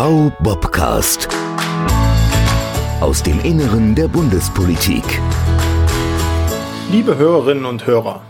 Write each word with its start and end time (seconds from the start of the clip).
V-Bobcast. 0.00 1.28
Aus 3.00 3.20
dem 3.24 3.40
Inneren 3.40 3.96
der 3.96 4.06
Bundespolitik. 4.06 5.02
Liebe 6.92 7.16
Hörerinnen 7.16 7.64
und 7.64 7.84
Hörer, 7.84 8.22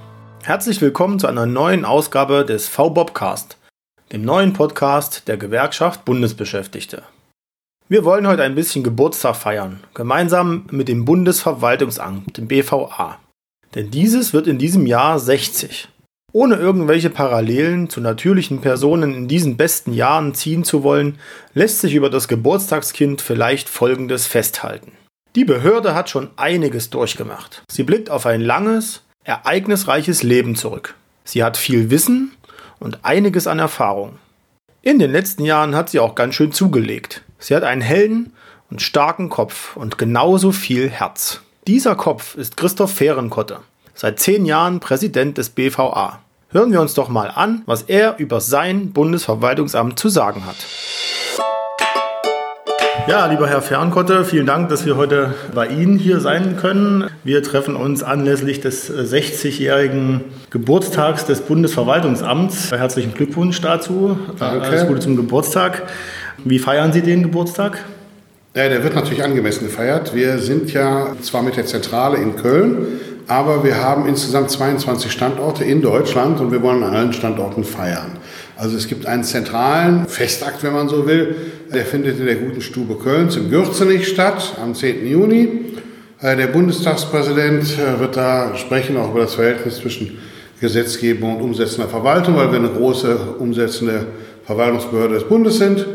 herzlich 0.44 0.81
willkommen 0.81 1.19
zu 1.19 1.26
einer 1.26 1.44
neuen 1.44 1.85
Ausgabe 1.85 2.46
des 2.46 2.69
V-Bobcast, 2.69 3.58
dem 4.12 4.24
neuen 4.24 4.54
Podcast 4.54 5.28
der 5.28 5.37
Gewerkschaft 5.37 6.06
Bundesbeschäftigte. 6.06 7.03
Wir 7.87 8.03
wollen 8.06 8.26
heute 8.26 8.44
ein 8.44 8.54
bisschen 8.54 8.82
Geburtstag 8.82 9.37
feiern, 9.37 9.80
gemeinsam 9.92 10.64
mit 10.71 10.88
dem 10.88 11.04
Bundesverwaltungsamt, 11.04 12.38
dem 12.38 12.48
BVA. 12.48 13.19
Denn 13.74 13.90
dieses 13.90 14.32
wird 14.32 14.46
in 14.46 14.56
diesem 14.56 14.87
Jahr 14.87 15.19
60. 15.19 15.90
Ohne 16.33 16.56
irgendwelche 16.56 17.09
Parallelen 17.09 17.88
zu 17.88 18.02
natürlichen 18.02 18.61
Personen 18.61 19.15
in 19.15 19.29
diesen 19.29 19.56
besten 19.56 19.95
Jahren 19.95 20.35
ziehen 20.35 20.62
zu 20.62 20.83
wollen, 20.83 21.19
lässt 21.55 21.80
sich 21.80 21.95
über 21.95 22.11
das 22.11 22.29
Geburtstagskind 22.29 23.23
vielleicht 23.23 23.69
Folgendes 23.69 24.27
festhalten. 24.27 24.93
Die 25.37 25.47
Behörde 25.47 25.95
hat 25.95 26.11
schon 26.11 26.30
einiges 26.37 26.91
durchgemacht. 26.91 27.62
Sie 27.71 27.83
blickt 27.83 28.11
auf 28.11 28.27
ein 28.27 28.43
langes, 28.43 29.02
ereignisreiches 29.25 30.23
Leben 30.23 30.55
zurück. 30.55 30.97
Sie 31.25 31.43
hat 31.43 31.57
viel 31.57 31.91
Wissen 31.91 32.33
und 32.79 33.05
einiges 33.05 33.47
an 33.47 33.59
Erfahrung. 33.59 34.19
In 34.83 34.99
den 34.99 35.10
letzten 35.10 35.45
Jahren 35.45 35.74
hat 35.74 35.91
sie 35.91 35.99
auch 35.99 36.15
ganz 36.15 36.35
schön 36.35 36.52
zugelegt. 36.52 37.23
Sie 37.38 37.55
hat 37.55 37.65
einen 37.65 37.83
hellen 37.83 38.33
und 38.71 38.83
starken 38.83 39.29
Kopf 39.29 39.77
und 39.77 39.99
genauso 39.99 40.52
viel 40.52 40.88
Herz. 40.88 41.41
Dieser 41.66 41.95
Kopf 41.95 42.35
ist 42.35 42.57
Christoph 42.57 42.95
Fehrenkotte, 42.95 43.60
seit 43.95 44.21
zehn 44.21 44.47
Jahren 44.47 44.80
Präsident 44.80 45.38
des 45.38 45.51
BVA. 45.51 46.21
Hören 46.51 46.73
wir 46.73 46.80
uns 46.80 46.95
doch 46.95 47.11
mal 47.11 47.30
an, 47.34 47.61
was 47.66 47.83
er 47.83 48.15
über 48.16 48.41
sein 48.41 48.93
Bundesverwaltungsamt 48.93 49.98
zu 49.98 50.09
sagen 50.09 50.47
hat. 50.47 50.57
Ja, 53.07 53.27
lieber 53.27 53.46
Herr 53.46 53.60
Fernkotte, 53.60 54.24
vielen 54.24 54.46
Dank, 54.46 54.71
dass 54.71 54.87
wir 54.87 54.96
heute 54.96 55.35
bei 55.54 55.66
Ihnen 55.66 55.99
hier 55.99 56.21
sein 56.21 56.57
können. 56.59 57.04
Wir 57.23 57.43
treffen 57.43 57.76
uns 57.76 58.02
anlässlich 58.02 58.63
des 58.63 58.91
60-jährigen 58.91 60.24
Geburtstags 60.49 61.26
des 61.26 61.43
Bundesverwaltungsamts. 61.43 62.73
Herzlichen 62.73 63.13
Glückwunsch 63.13 63.60
dazu. 63.60 64.19
Danke. 64.38 64.62
Alles 64.62 64.86
Gute 64.86 65.00
zum 65.00 65.16
Geburtstag. 65.16 65.82
Wie 66.44 66.58
feiern 66.58 66.94
Sie 66.94 67.02
den 67.02 67.24
Geburtstag? 67.24 67.84
Ja, 68.54 68.70
der 68.70 68.82
wird 68.82 68.94
natürlich 68.94 69.22
angemessen 69.22 69.66
gefeiert. 69.66 70.14
Wir 70.14 70.38
sind 70.38 70.72
ja 70.72 71.08
zwar 71.20 71.42
mit 71.42 71.58
der 71.58 71.66
Zentrale 71.66 72.16
in 72.16 72.36
Köln, 72.36 72.86
aber 73.28 73.62
wir 73.62 73.82
haben 73.82 74.08
insgesamt 74.08 74.50
22 74.50 75.12
Standorte 75.12 75.62
in 75.62 75.82
Deutschland 75.82 76.40
und 76.40 76.50
wir 76.50 76.62
wollen 76.62 76.82
an 76.82 76.94
allen 76.94 77.12
Standorten 77.12 77.62
feiern. 77.62 78.12
Also 78.56 78.76
es 78.76 78.88
gibt 78.88 79.06
einen 79.06 79.22
zentralen 79.22 80.08
Festakt, 80.08 80.64
wenn 80.64 80.72
man 80.72 80.88
so 80.88 81.06
will. 81.06 81.36
Der 81.72 81.84
findet 81.84 82.18
in 82.18 82.26
der 82.26 82.36
Guten 82.36 82.62
Stube 82.62 82.96
Kölns 82.96 83.36
im 83.36 83.50
Gürzenich 83.50 84.08
statt 84.08 84.54
am 84.60 84.74
10. 84.74 85.06
Juni. 85.06 85.76
Äh, 86.20 86.36
der 86.36 86.48
Bundestagspräsident 86.48 87.78
äh, 87.78 88.00
wird 88.00 88.16
da 88.16 88.56
sprechen, 88.56 88.96
auch 88.96 89.10
über 89.10 89.20
das 89.20 89.34
Verhältnis 89.34 89.76
zwischen 89.76 90.18
Gesetzgebung 90.60 91.36
und 91.36 91.42
umsetzender 91.42 91.88
Verwaltung, 91.88 92.34
weil 92.34 92.50
wir 92.50 92.58
eine 92.58 92.70
große 92.70 93.14
umsetzende 93.38 94.06
Verwaltungsbehörde 94.44 95.14
des 95.14 95.24
Bundes 95.24 95.58
sind. 95.58 95.86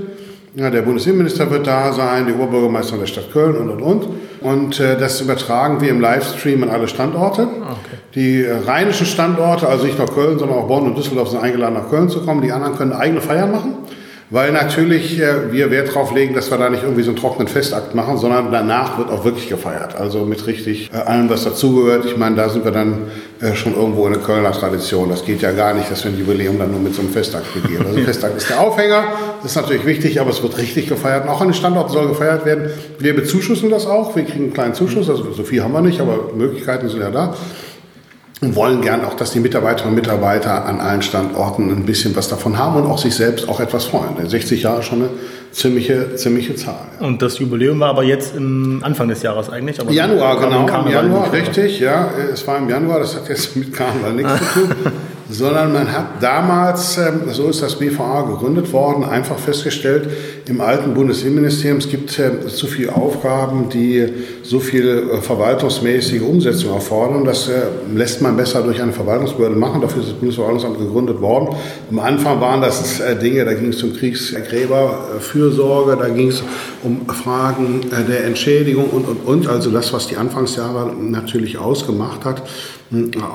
Der 0.56 0.84
Bundesinnenminister 0.84 1.50
wird 1.50 1.66
da 1.66 1.92
sein, 1.92 2.28
die 2.28 2.34
Oberbürgermeisterin 2.34 3.00
der 3.00 3.08
Stadt 3.08 3.34
Köln 3.34 3.58
und 3.58 3.70
und 3.72 3.82
und. 3.82 4.08
Und 4.44 4.80
äh, 4.80 4.98
das 4.98 5.22
übertragen 5.22 5.82
wir 5.82 5.90
im 5.90 6.02
Livestream 6.02 6.64
an 6.64 6.70
alle 6.70 6.88
Standorte. 6.88 7.44
Okay. 7.44 7.98
Die 8.16 8.44
äh, 8.44 8.58
rheinischen 8.66 9.06
Standorte, 9.06 9.68
also 9.68 9.86
nicht 9.86 9.98
nur 9.98 10.08
Köln, 10.08 10.38
sondern 10.38 10.58
auch 10.60 10.68
Bonn 10.68 10.84
und 10.84 10.98
Düsseldorf 10.98 11.30
sind 11.30 11.42
eingeladen, 11.42 11.76
nach 11.76 11.90
Köln 11.90 12.10
zu 12.10 12.24
kommen. 12.26 12.42
Die 12.42 12.52
anderen 12.52 12.76
können 12.76 12.94
eigene 12.94 13.22
Feiern 13.22 13.52
machen 13.52 13.76
weil 14.34 14.52
natürlich 14.52 15.20
äh, 15.20 15.52
wir 15.52 15.70
Wert 15.70 15.90
darauf 15.90 16.12
legen, 16.12 16.34
dass 16.34 16.50
wir 16.50 16.58
da 16.58 16.68
nicht 16.68 16.82
irgendwie 16.82 17.04
so 17.04 17.12
einen 17.12 17.20
trockenen 17.20 17.48
Festakt 17.48 17.94
machen, 17.94 18.18
sondern 18.18 18.52
danach 18.52 18.98
wird 18.98 19.12
auch 19.12 19.24
wirklich 19.26 19.48
gefeiert. 19.48 19.96
Also 19.96 20.26
mit 20.26 20.48
richtig 20.48 20.90
äh, 20.92 20.98
allem, 20.98 21.30
was 21.30 21.44
dazugehört. 21.44 22.06
Ich 22.06 22.18
meine, 22.18 22.36
da 22.36 22.50
sind 22.50 22.66
wir 22.66 22.72
dann 22.72 23.12
äh, 23.42 23.54
schon 23.54 23.76
irgendwo 23.76 24.08
in 24.08 24.14
der 24.14 24.24
Kölner 24.24 24.52
Tradition. 24.52 25.10
Das 25.10 25.24
geht 25.24 25.44
ja 25.44 25.52
gar 25.52 25.76
nicht, 25.76 25.92
dass 25.92 26.04
wir 26.04 26.12
ein 26.12 26.18
Jubiläum 26.18 26.58
dann 26.58 26.72
nur 26.72 26.80
mit 26.80 26.96
so 26.96 27.02
einem 27.02 27.12
Festakt 27.12 27.54
begehen. 27.54 27.86
Also 27.86 28.00
Festakt 28.00 28.36
ist 28.36 28.50
der 28.50 28.60
Aufhänger, 28.60 29.04
das 29.44 29.52
ist 29.52 29.56
natürlich 29.56 29.86
wichtig, 29.86 30.20
aber 30.20 30.30
es 30.32 30.42
wird 30.42 30.58
richtig 30.58 30.88
gefeiert. 30.88 31.26
Und 31.26 31.30
auch 31.30 31.42
an 31.42 31.50
den 31.50 31.54
Standorten 31.54 31.92
soll 31.92 32.08
gefeiert 32.08 32.46
werden. 32.46 32.70
Wir 32.98 33.16
bezuschussen 33.16 33.70
das 33.70 33.86
auch. 33.86 34.16
Wir 34.16 34.24
kriegen 34.24 34.46
einen 34.46 34.54
kleinen 34.54 34.74
Zuschuss, 34.74 35.10
also 35.10 35.32
so 35.34 35.44
viel 35.44 35.62
haben 35.62 35.74
wir 35.74 35.82
nicht, 35.82 36.00
aber 36.00 36.34
Möglichkeiten 36.36 36.90
sind 36.90 37.02
ja 37.02 37.12
da 37.12 37.36
und 38.44 38.56
wollen 38.56 38.82
gern 38.82 39.06
auch, 39.06 39.14
dass 39.14 39.32
die 39.32 39.40
Mitarbeiterinnen 39.40 39.98
und 39.98 40.04
Mitarbeiter 40.04 40.66
an 40.66 40.80
allen 40.80 41.02
Standorten 41.02 41.72
ein 41.72 41.86
bisschen 41.86 42.16
was 42.16 42.28
davon 42.28 42.58
haben 42.58 42.82
und 42.82 42.90
auch 42.90 42.98
sich 42.98 43.16
selbst 43.16 43.48
auch 43.48 43.60
etwas 43.60 43.86
freuen. 43.86 44.16
Denn 44.18 44.28
60 44.28 44.64
Jahre 44.64 44.82
ist 44.82 44.88
schon 44.88 45.00
eine 45.00 45.10
ziemliche, 45.52 46.16
ziemliche 46.16 46.56
Zahl. 46.56 46.86
Ja. 47.00 47.08
Und 47.08 47.22
das 47.22 47.40
Jubiläum 47.40 47.80
war 47.80 47.90
aber 47.90 48.04
jetzt 48.04 48.36
im 48.36 48.82
Anfang 48.84 49.08
des 49.08 49.24
Jahres 49.24 49.50
eigentlich? 49.50 49.80
Aber 49.80 49.92
Januar, 49.92 50.40
genau. 50.40 50.68
Im 50.68 50.92
Januar, 50.92 51.32
richtig, 51.32 51.80
ja. 51.80 52.10
Es 52.34 52.46
war 52.46 52.58
im 52.58 52.70
Januar, 52.70 53.00
das 53.00 53.16
hat 53.16 53.30
jetzt 53.30 53.56
mit 53.56 53.74
Karneval 53.74 54.14
nichts 54.14 54.34
zu 54.54 54.60
tun. 54.60 54.76
sondern 55.34 55.74
man 55.74 55.92
hat 55.92 56.22
damals, 56.22 56.98
ähm, 57.00 57.24
so 57.32 57.50
ist 57.50 57.64
das 57.64 57.80
BVA 57.80 58.22
gegründet 58.22 58.72
worden, 58.72 59.04
einfach 59.04 59.40
festgestellt, 59.40 60.08
im 60.48 60.62
alten 60.62 60.94
Bundesinnenministerium, 60.94 61.80
es 61.80 61.90
gibt 61.90 62.20
äh, 62.20 62.46
zu 62.48 62.68
viele 62.68 62.96
Aufgaben, 62.96 63.68
die 63.70 64.08
so 64.44 64.60
viel 64.60 65.10
äh, 65.12 65.22
verwaltungsmäßige 65.22 66.22
Umsetzung 66.22 66.76
erfordern. 66.76 67.26
Das 67.26 67.48
äh, 67.48 67.64
lässt 67.96 68.22
man 68.22 68.38
besser 68.38 68.62
durch 68.62 68.80
eine 68.80 68.94
Verwaltungsbehörde 68.94 69.56
machen. 69.56 69.82
Dafür 69.82 70.04
ist 70.04 70.12
das 70.12 70.18
Bundesverwaltungsamt 70.18 70.78
gegründet 70.78 71.20
worden. 71.20 71.56
Am 71.90 71.98
Anfang 71.98 72.40
waren 72.40 72.62
das 72.62 73.02
Dinge, 73.22 73.46
da 73.46 73.54
ging 73.54 73.70
es 73.70 73.82
um 73.82 73.94
Kriegsgräberfürsorge, 73.94 75.98
da 75.98 76.10
ging 76.10 76.28
es 76.28 76.44
um 76.84 77.08
Fragen 77.08 77.82
der 78.08 78.26
Entschädigung 78.26 78.92
und, 78.92 79.08
und, 79.08 79.26
und. 79.26 79.48
Also 79.48 79.72
das, 79.72 79.92
was 79.94 80.06
die 80.08 80.18
Anfangsjahre 80.18 80.94
natürlich 81.00 81.58
ausgemacht 81.58 82.26
hat. 82.26 82.44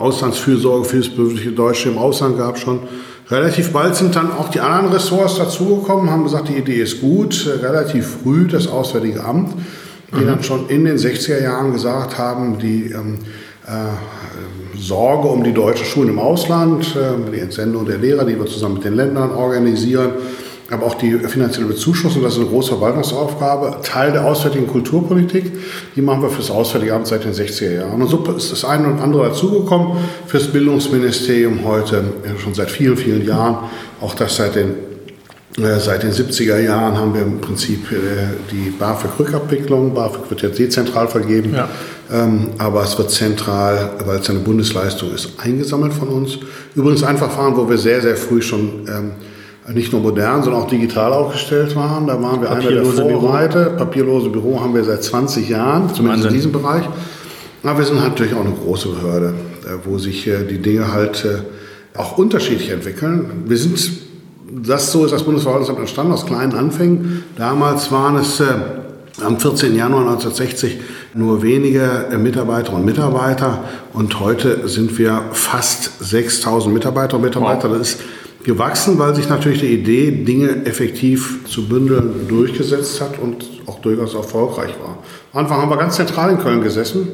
Auslandsfürsorge 0.00 0.84
für 0.84 0.98
das 0.98 1.08
berufliche 1.08 1.52
Deutsche 1.52 1.88
im 1.88 1.98
Ausland 1.98 2.38
gab 2.38 2.58
schon. 2.58 2.80
Relativ 3.30 3.72
bald 3.72 3.94
sind 3.94 4.16
dann 4.16 4.32
auch 4.32 4.48
die 4.48 4.60
anderen 4.60 4.92
Ressorts 4.92 5.36
dazugekommen, 5.36 6.10
haben 6.10 6.24
gesagt, 6.24 6.48
die 6.48 6.56
Idee 6.56 6.80
ist 6.80 7.00
gut. 7.00 7.46
Relativ 7.62 8.16
früh 8.22 8.46
das 8.46 8.66
Auswärtige 8.66 9.22
Amt, 9.22 9.52
die 10.12 10.22
mhm. 10.22 10.26
dann 10.26 10.42
schon 10.42 10.68
in 10.68 10.84
den 10.84 10.96
60er 10.96 11.42
Jahren 11.42 11.72
gesagt 11.72 12.16
haben, 12.16 12.58
die 12.58 12.92
ähm, 12.92 13.18
äh, 13.66 14.78
Sorge 14.78 15.28
um 15.28 15.44
die 15.44 15.52
deutschen 15.52 15.84
Schulen 15.84 16.08
im 16.10 16.18
Ausland, 16.18 16.96
äh, 16.96 17.30
die 17.30 17.40
Entsendung 17.40 17.84
der 17.84 17.98
Lehrer, 17.98 18.24
die 18.24 18.38
wir 18.38 18.46
zusammen 18.46 18.74
mit 18.74 18.84
den 18.84 18.94
Ländern 18.94 19.30
organisieren, 19.30 20.12
aber 20.70 20.84
auch 20.86 20.94
die 20.96 21.12
finanzielle 21.12 21.66
Bezuschussung, 21.66 22.22
das 22.22 22.34
ist 22.34 22.40
eine 22.40 22.48
große 22.48 22.70
Verwaltungsaufgabe, 22.70 23.78
Teil 23.82 24.12
der 24.12 24.24
auswärtigen 24.26 24.66
Kulturpolitik. 24.66 25.50
Die 25.96 26.02
machen 26.02 26.22
wir 26.22 26.28
fürs 26.28 26.50
Auswärtige 26.50 26.92
Amt 26.94 27.06
seit 27.06 27.24
den 27.24 27.32
60er 27.32 27.72
Jahren. 27.72 28.02
Und 28.02 28.08
so 28.08 28.22
ist 28.36 28.52
das 28.52 28.64
eine 28.66 28.86
und 28.88 29.00
andere 29.00 29.28
dazugekommen 29.28 29.96
fürs 30.26 30.48
Bildungsministerium 30.48 31.64
heute 31.64 32.04
schon 32.42 32.52
seit 32.52 32.70
vielen, 32.70 32.98
vielen 32.98 33.26
Jahren. 33.26 33.70
Auch 34.00 34.14
das 34.14 34.36
seit 34.36 34.56
den 34.56 34.74
äh, 35.58 35.80
Seit 35.80 36.04
den 36.04 36.12
70er 36.12 36.58
Jahren 36.60 36.96
haben 36.96 37.14
wir 37.14 37.22
im 37.22 37.40
Prinzip 37.40 37.90
äh, 37.90 37.96
die 38.52 38.70
BAföG-Rückabwicklung. 38.70 39.92
BAföG 39.92 40.30
wird 40.30 40.42
jetzt 40.42 40.58
dezentral 40.58 41.08
vergeben, 41.08 41.54
ja. 41.54 41.68
Ähm, 42.10 42.50
aber 42.58 42.84
es 42.84 42.96
wird 42.96 43.10
zentral, 43.10 43.90
weil 44.04 44.18
es 44.18 44.30
eine 44.30 44.38
Bundesleistung 44.38 45.12
ist, 45.12 45.32
eingesammelt 45.38 45.92
von 45.92 46.08
uns. 46.08 46.38
Übrigens 46.74 47.02
ein 47.02 47.18
Verfahren, 47.18 47.56
wo 47.56 47.68
wir 47.68 47.76
sehr, 47.76 48.00
sehr 48.00 48.16
früh 48.16 48.40
schon 48.40 48.86
ähm, 48.88 49.10
nicht 49.74 49.92
nur 49.92 50.00
modern, 50.00 50.42
sondern 50.42 50.62
auch 50.62 50.68
digital 50.68 51.12
aufgestellt 51.12 51.76
waren. 51.76 52.06
Da 52.06 52.20
waren 52.22 52.40
wir 52.40 52.50
einer 52.50 52.70
der 52.70 52.84
Vorreiter. 52.84 53.64
Büro. 53.64 53.76
Papierlose 53.76 54.28
Büro 54.30 54.60
haben 54.60 54.74
wir 54.74 54.84
seit 54.84 55.02
20 55.02 55.48
Jahren, 55.48 55.92
zumindest 55.94 56.24
Wahnsinn. 56.24 56.28
in 56.28 56.34
diesem 56.34 56.52
Bereich. 56.52 56.84
Aber 57.62 57.78
wir 57.78 57.84
sind 57.84 57.96
natürlich 57.96 58.34
auch 58.34 58.44
eine 58.44 58.54
große 58.54 58.88
Behörde, 58.88 59.34
äh, 59.64 59.70
wo 59.84 59.98
sich 59.98 60.26
äh, 60.26 60.44
die 60.44 60.58
Dinge 60.58 60.92
halt 60.92 61.24
äh, 61.24 61.98
auch 61.98 62.16
unterschiedlich 62.16 62.70
entwickeln. 62.70 63.44
Wir 63.46 63.56
sind, 63.56 63.90
das 64.64 64.92
so 64.92 65.04
ist 65.04 65.12
das 65.12 65.24
Bundesverwaltungsamt 65.24 65.80
entstanden, 65.80 66.12
aus 66.12 66.24
kleinen 66.24 66.54
Anfängen. 66.54 67.24
Damals 67.36 67.90
waren 67.90 68.16
es 68.16 68.40
am 69.20 69.38
14. 69.38 69.74
Januar 69.74 70.02
1960 70.02 70.78
nur 71.14 71.42
wenige 71.42 72.06
Mitarbeiterinnen 72.16 72.80
und 72.80 72.86
Mitarbeiter 72.86 73.64
und 73.92 74.20
heute 74.20 74.68
sind 74.68 74.96
wir 74.96 75.22
fast 75.32 75.90
6000 76.00 76.72
Mitarbeiter 76.72 77.16
und 77.16 77.22
Mitarbeiter. 77.22 77.68
Wow. 77.68 77.78
Das 77.78 77.94
ist 77.94 78.00
gewachsen, 78.48 78.98
weil 78.98 79.14
sich 79.14 79.28
natürlich 79.28 79.60
die 79.60 79.74
Idee, 79.74 80.10
Dinge 80.10 80.64
effektiv 80.64 81.44
zu 81.46 81.68
bündeln, 81.68 82.26
durchgesetzt 82.28 83.00
hat 83.00 83.18
und 83.18 83.44
auch 83.66 83.78
durchaus 83.80 84.14
erfolgreich 84.14 84.74
war. 84.82 84.98
Am 85.32 85.40
Anfang 85.40 85.60
haben 85.60 85.70
wir 85.70 85.76
ganz 85.76 85.96
zentral 85.96 86.30
in 86.30 86.38
Köln 86.38 86.62
gesessen. 86.62 87.06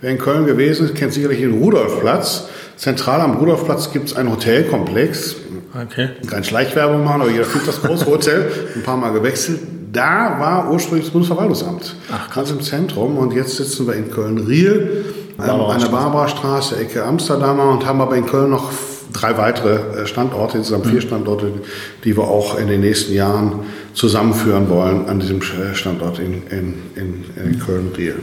Wer 0.00 0.10
in 0.10 0.18
Köln 0.18 0.46
gewesen 0.46 0.86
ist, 0.86 0.96
kennt 0.96 1.12
sicherlich 1.12 1.38
den 1.38 1.62
Rudolfplatz. 1.62 2.48
Zentral 2.76 3.20
am 3.20 3.36
Rudolfplatz 3.36 3.92
gibt 3.92 4.08
es 4.08 4.16
einen 4.16 4.32
Hotelkomplex. 4.32 5.36
Okay. 5.80 6.08
Kein 6.26 6.42
Schleichwerbung 6.42 7.04
machen, 7.04 7.22
aber 7.22 7.30
jeder 7.30 7.44
fühlt 7.44 7.68
das 7.68 7.80
große 7.80 8.06
Hotel. 8.06 8.50
Ein 8.74 8.82
paar 8.82 8.96
Mal 8.96 9.12
gewechselt. 9.12 9.60
Da 9.92 10.40
war 10.40 10.72
ursprünglich 10.72 11.06
das 11.06 11.12
Bundesverwaltungsamt. 11.12 11.94
Ach, 12.12 12.34
ganz 12.34 12.50
im 12.50 12.60
Zentrum. 12.62 13.16
Und 13.16 13.32
jetzt 13.32 13.56
sitzen 13.56 13.86
wir 13.86 13.94
in 13.94 14.10
Köln-Riel, 14.10 15.04
an 15.38 15.80
der 15.80 15.88
Barbarastraße, 15.88 16.76
Ecke 16.78 17.04
Amsterdamer 17.04 17.70
und 17.70 17.86
haben 17.86 18.00
aber 18.00 18.16
in 18.16 18.26
Köln 18.26 18.50
noch 18.50 18.72
drei 19.12 19.36
weitere 19.36 20.06
Standorte, 20.06 20.58
insgesamt 20.58 20.86
vier 20.86 21.00
Standorte, 21.00 21.52
die 22.04 22.16
wir 22.16 22.24
auch 22.24 22.58
in 22.58 22.68
den 22.68 22.80
nächsten 22.80 23.12
Jahren 23.12 23.60
zusammenführen 23.94 24.68
wollen 24.68 25.06
an 25.06 25.20
diesem 25.20 25.42
Standort 25.42 26.18
in, 26.18 26.42
in, 26.50 26.74
in, 26.94 27.24
in 27.36 27.58
Köln-Riel. 27.58 28.16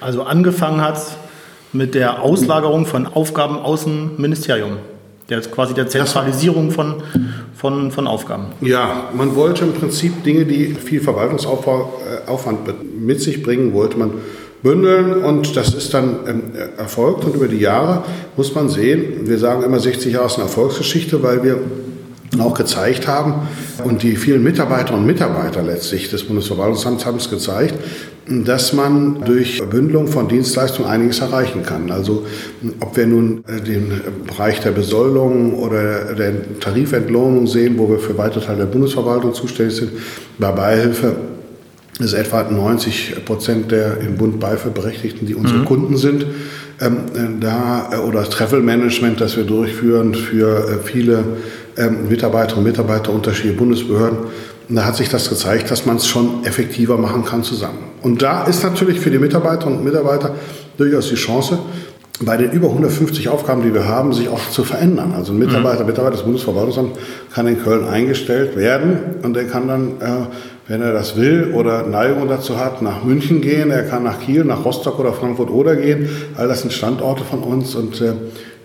Also 0.00 0.22
angefangen 0.22 0.80
hat 0.80 1.00
mit 1.72 1.94
der 1.94 2.22
Auslagerung 2.22 2.86
von 2.86 3.06
Aufgaben 3.06 3.56
aus 3.56 3.84
dem 3.84 4.16
Ministerium. 4.18 4.78
Der 5.28 5.38
ist 5.38 5.50
quasi 5.52 5.72
der 5.72 5.88
Zentralisierung 5.88 6.72
von, 6.72 7.02
von, 7.54 7.90
von 7.90 8.06
Aufgaben. 8.06 8.46
Ja, 8.60 9.08
man 9.14 9.34
wollte 9.36 9.64
im 9.64 9.72
Prinzip 9.72 10.24
Dinge, 10.24 10.44
die 10.44 10.74
viel 10.74 11.00
Verwaltungsaufwand 11.00 12.58
mit 13.00 13.20
sich 13.22 13.42
bringen, 13.42 13.72
wollte 13.72 13.98
man 13.98 14.10
bündeln 14.62 15.24
und 15.24 15.56
das 15.56 15.74
ist 15.74 15.92
dann 15.92 16.20
ähm, 16.26 16.42
erfolgt 16.78 17.24
und 17.24 17.34
über 17.34 17.48
die 17.48 17.58
Jahre 17.58 18.04
muss 18.36 18.54
man 18.54 18.68
sehen, 18.68 19.26
wir 19.26 19.38
sagen 19.38 19.62
immer 19.62 19.80
60 19.80 20.12
Jahre 20.12 20.26
ist 20.26 20.34
eine 20.34 20.44
Erfolgsgeschichte, 20.44 21.22
weil 21.22 21.42
wir 21.42 21.58
auch 22.38 22.54
gezeigt 22.54 23.08
haben 23.08 23.46
und 23.84 24.02
die 24.02 24.16
vielen 24.16 24.42
Mitarbeiterinnen 24.42 25.00
und 25.00 25.06
Mitarbeiter 25.06 25.62
letztlich 25.62 26.10
des 26.10 26.24
Bundesverwaltungsamts 26.24 27.04
haben 27.04 27.18
es 27.18 27.28
gezeigt, 27.28 27.74
dass 28.26 28.72
man 28.72 29.22
durch 29.24 29.62
Bündelung 29.68 30.06
von 30.06 30.28
Dienstleistungen 30.28 30.88
einiges 30.88 31.20
erreichen 31.20 31.62
kann. 31.64 31.90
Also 31.90 32.24
ob 32.80 32.96
wir 32.96 33.06
nun 33.06 33.44
äh, 33.48 33.60
den 33.60 34.00
Bereich 34.26 34.60
der 34.60 34.70
Besoldung 34.70 35.54
oder 35.54 36.14
der 36.14 36.60
Tarifentlohnung 36.60 37.46
sehen, 37.46 37.74
wo 37.78 37.88
wir 37.90 37.98
für 37.98 38.16
weite 38.16 38.40
Teile 38.40 38.58
der 38.58 38.66
Bundesverwaltung 38.66 39.34
zuständig 39.34 39.76
sind, 39.76 39.90
bei 40.38 40.52
Beihilfe 40.52 41.16
ist 42.02 42.14
etwa 42.14 42.42
90 42.42 43.24
Prozent 43.24 43.70
der 43.70 43.98
im 43.98 44.16
Bund 44.16 44.40
Beihilfeberechtigten, 44.40 45.26
die 45.26 45.34
unsere 45.34 45.60
mhm. 45.60 45.64
Kunden 45.64 45.96
sind. 45.96 46.26
Ähm, 46.80 46.96
äh, 47.14 47.40
da, 47.40 47.90
äh, 47.92 47.96
oder 47.96 48.20
das 48.20 48.30
Travel 48.30 48.60
Management, 48.60 49.20
das 49.20 49.36
wir 49.36 49.44
durchführen 49.44 50.14
für 50.14 50.68
äh, 50.68 50.78
viele 50.84 51.24
ähm, 51.76 52.08
Mitarbeiterinnen 52.08 52.64
und 52.64 52.70
Mitarbeiter 52.70 53.12
unterschiedlicher 53.12 53.58
Bundesbehörden. 53.58 54.18
Und 54.68 54.76
da 54.76 54.84
hat 54.84 54.96
sich 54.96 55.08
das 55.08 55.28
gezeigt, 55.28 55.70
dass 55.70 55.86
man 55.86 55.96
es 55.96 56.06
schon 56.06 56.44
effektiver 56.44 56.96
machen 56.96 57.24
kann 57.24 57.42
zusammen. 57.42 57.78
Und 58.02 58.22
da 58.22 58.44
ist 58.44 58.62
natürlich 58.62 59.00
für 59.00 59.10
die 59.10 59.18
Mitarbeiterinnen 59.18 59.78
und 59.78 59.84
Mitarbeiter 59.84 60.34
durchaus 60.76 61.08
die 61.08 61.14
Chance, 61.14 61.58
bei 62.24 62.36
den 62.36 62.52
über 62.52 62.68
150 62.68 63.28
Aufgaben, 63.28 63.62
die 63.62 63.74
wir 63.74 63.86
haben, 63.86 64.12
sich 64.12 64.28
auch 64.28 64.50
zu 64.50 64.64
verändern. 64.64 65.12
Also 65.16 65.32
ein 65.32 65.38
Mitarbeiter, 65.38 65.80
mhm. 65.80 65.88
Mitarbeiter 65.88 66.16
des 66.16 66.24
Bundesverwaltungsamts 66.24 66.98
kann 67.34 67.46
in 67.46 67.62
Köln 67.62 67.86
eingestellt 67.86 68.56
werden 68.56 68.98
und 69.22 69.34
der 69.34 69.44
kann 69.44 69.68
dann, 69.68 69.92
wenn 70.68 70.80
er 70.80 70.92
das 70.92 71.16
will 71.16 71.52
oder 71.54 71.86
Neigung 71.86 72.28
dazu 72.28 72.58
hat, 72.58 72.82
nach 72.82 73.04
München 73.04 73.40
gehen. 73.40 73.70
Er 73.70 73.82
kann 73.82 74.04
nach 74.04 74.20
Kiel, 74.20 74.44
nach 74.44 74.64
Rostock 74.64 74.98
oder 74.98 75.12
Frankfurt 75.12 75.50
oder 75.50 75.76
gehen. 75.76 76.08
All 76.36 76.48
das 76.48 76.60
sind 76.60 76.72
Standorte 76.72 77.24
von 77.24 77.40
uns 77.40 77.74
und 77.74 78.00
äh, 78.00 78.12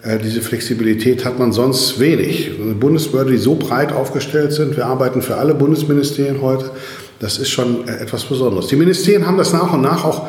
äh, 0.04 0.20
diese 0.20 0.42
Flexibilität 0.42 1.26
hat 1.26 1.40
man 1.40 1.52
sonst 1.52 2.00
wenig. 2.00 2.52
Bundesbehörde, 2.80 3.32
die 3.32 3.38
so 3.38 3.56
breit 3.56 3.92
aufgestellt 3.92 4.54
sind, 4.54 4.78
wir 4.78 4.86
arbeiten 4.86 5.22
für 5.22 5.36
alle 5.36 5.56
Bundesministerien 5.56 6.42
heute, 6.42 6.72
das 7.20 7.40
ist 7.40 7.50
schon 7.50 7.88
äh, 7.88 7.98
etwas 8.04 8.24
Besonderes. 8.24 8.68
Die 8.68 8.76
Ministerien 8.76 9.26
haben 9.26 9.38
das 9.38 9.54
nach 9.54 9.74
und 9.74 9.82
nach 9.82 10.06
auch 10.06 10.28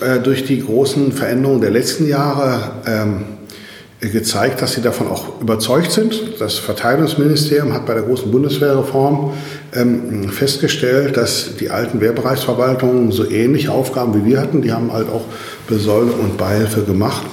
äh, 0.00 0.18
durch 0.18 0.44
die 0.44 0.60
großen 0.60 1.12
Veränderungen 1.12 1.60
der 1.60 1.70
letzten 1.70 2.08
Jahre 2.08 2.72
ähm, 2.86 3.24
gezeigt, 4.00 4.60
dass 4.60 4.74
sie 4.74 4.82
davon 4.82 5.08
auch 5.08 5.40
überzeugt 5.40 5.90
sind. 5.90 6.40
Das 6.40 6.58
Verteidigungsministerium 6.58 7.72
hat 7.72 7.86
bei 7.86 7.94
der 7.94 8.02
großen 8.02 8.30
Bundeswehrreform 8.30 9.32
ähm, 9.74 10.28
festgestellt, 10.28 11.16
dass 11.16 11.56
die 11.56 11.70
alten 11.70 12.00
Wehrbereichsverwaltungen 12.00 13.12
so 13.12 13.28
ähnliche 13.28 13.72
Aufgaben 13.72 14.14
wie 14.14 14.30
wir 14.30 14.40
hatten. 14.40 14.62
Die 14.62 14.72
haben 14.72 14.92
halt 14.92 15.08
auch 15.08 15.24
Besoldung 15.66 16.20
und 16.20 16.36
Beihilfe 16.36 16.82
gemacht 16.82 17.26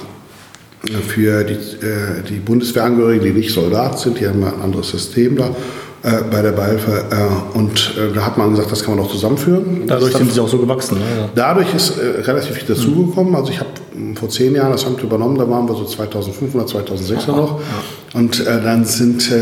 für 1.06 1.44
die, 1.44 1.54
äh, 1.54 2.22
die 2.28 2.40
Bundeswehrangehörigen, 2.40 3.24
die 3.24 3.32
nicht 3.32 3.52
Soldat 3.52 3.98
sind, 3.98 4.18
die 4.18 4.26
haben 4.26 4.42
ein 4.42 4.60
anderes 4.60 4.90
System 4.90 5.36
da 5.36 5.54
äh, 6.02 6.22
bei 6.28 6.42
der 6.42 6.50
Beihilfe. 6.50 7.04
Äh, 7.10 7.56
und 7.56 7.94
äh, 7.96 8.12
da 8.12 8.26
hat 8.26 8.36
man 8.36 8.50
gesagt, 8.50 8.72
das 8.72 8.82
kann 8.82 8.96
man 8.96 9.04
doch 9.04 9.10
zusammenführen. 9.10 9.84
Dadurch 9.86 10.16
sind 10.16 10.32
sie 10.32 10.40
auch 10.40 10.48
so 10.48 10.58
gewachsen. 10.58 10.98
Ne? 10.98 11.30
Dadurch 11.34 11.72
ist 11.74 11.96
äh, 11.98 12.22
relativ 12.22 12.56
viel 12.56 12.74
dazugekommen. 12.74 13.36
Also 13.36 13.52
ich 13.52 13.60
habe 13.60 13.70
hm, 13.94 14.16
vor 14.16 14.28
zehn 14.28 14.52
Jahren 14.54 14.72
das 14.72 14.84
Amt 14.84 15.00
übernommen, 15.02 15.38
da 15.38 15.48
waren 15.48 15.68
wir 15.68 15.76
so 15.76 15.84
2500, 15.84 16.68
2006 16.68 17.26
noch. 17.28 17.60
Und 18.14 18.40
äh, 18.40 18.60
dann 18.60 18.84
sind, 18.84 19.32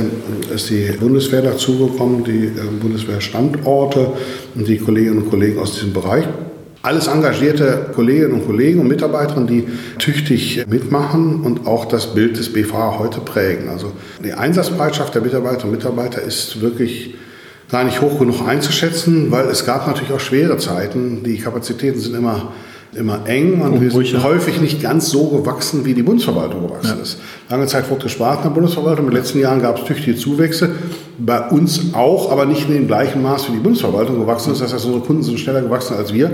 ist 0.54 0.68
die 0.68 0.92
Bundeswehr 1.00 1.40
dazugekommen, 1.40 2.24
die 2.24 2.52
Bundeswehrstandorte 2.80 4.12
und 4.54 4.68
die 4.68 4.76
Kolleginnen 4.76 5.22
und 5.22 5.30
Kollegen 5.30 5.58
aus 5.58 5.72
diesem 5.72 5.94
Bereich 5.94 6.26
alles 6.82 7.08
engagierte 7.08 7.90
Kolleginnen 7.94 8.32
und 8.32 8.46
Kollegen 8.46 8.80
und 8.80 8.88
Mitarbeiterinnen, 8.88 9.46
die 9.46 9.66
tüchtig 9.98 10.64
mitmachen 10.68 11.42
und 11.42 11.66
auch 11.66 11.84
das 11.84 12.14
Bild 12.14 12.38
des 12.38 12.52
BVA 12.52 12.98
heute 12.98 13.20
prägen. 13.20 13.68
Also 13.68 13.92
die 14.24 14.32
Einsatzbereitschaft 14.32 15.14
der 15.14 15.22
Mitarbeiterinnen 15.22 15.74
und 15.74 15.78
Mitarbeiter 15.78 16.22
ist 16.22 16.60
wirklich 16.60 17.14
gar 17.70 17.84
nicht 17.84 18.00
hoch 18.00 18.18
genug 18.18 18.46
einzuschätzen, 18.46 19.30
weil 19.30 19.46
es 19.46 19.66
gab 19.66 19.86
natürlich 19.86 20.12
auch 20.12 20.20
schwere 20.20 20.56
Zeiten. 20.56 21.22
Die 21.22 21.38
Kapazitäten 21.38 22.00
sind 22.00 22.14
immer 22.14 22.52
immer 22.94 23.20
eng 23.26 23.60
und 23.60 23.80
wir 23.80 23.90
sind 23.90 24.22
häufig 24.22 24.60
nicht 24.60 24.82
ganz 24.82 25.10
so 25.10 25.28
gewachsen, 25.28 25.84
wie 25.84 25.94
die 25.94 26.02
Bundesverwaltung 26.02 26.66
gewachsen 26.66 26.96
ja. 26.96 27.02
ist. 27.02 27.18
Lange 27.48 27.66
Zeit 27.66 27.88
wurde 27.88 28.04
gespart 28.04 28.38
in 28.38 28.42
der 28.44 28.50
Bundesverwaltung. 28.50 29.06
In 29.06 29.12
den 29.12 29.18
letzten 29.18 29.38
Jahren 29.38 29.62
gab 29.62 29.78
es 29.78 29.84
tüchtige 29.84 30.16
Zuwächse. 30.16 30.70
Bei 31.20 31.49
uns 31.49 31.94
auch, 31.94 32.32
aber 32.32 32.46
nicht 32.46 32.69
in 32.69 32.75
dem 32.75 32.87
gleichen 32.87 33.22
Maß, 33.22 33.49
wie 33.49 33.52
die 33.52 33.58
Bundesverwaltung 33.58 34.20
gewachsen 34.20 34.52
ist. 34.52 34.62
Das 34.62 34.72
heißt, 34.72 34.87
unsere 34.87 35.05
Kunden 35.05 35.22
sind 35.22 35.38
schneller 35.38 35.61
gewachsen 35.61 35.96
als 35.96 36.12
wir. 36.12 36.31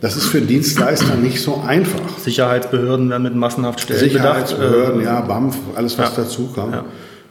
Das 0.00 0.16
ist 0.16 0.26
für 0.26 0.40
Dienstleister 0.40 1.14
nicht 1.14 1.40
so 1.40 1.62
einfach. 1.66 2.18
Sicherheitsbehörden 2.18 3.10
werden 3.10 3.22
mit 3.22 3.36
massenhaft 3.36 3.80
Stellen 3.80 4.00
Sicherheitsbehörden, 4.00 4.98
bedacht. 5.00 5.14
ja, 5.14 5.20
BAMF, 5.20 5.56
alles 5.76 5.96
was 5.98 6.16
ja. 6.16 6.22
dazu 6.24 6.48
kam. 6.54 6.72
Ja. 6.72 6.84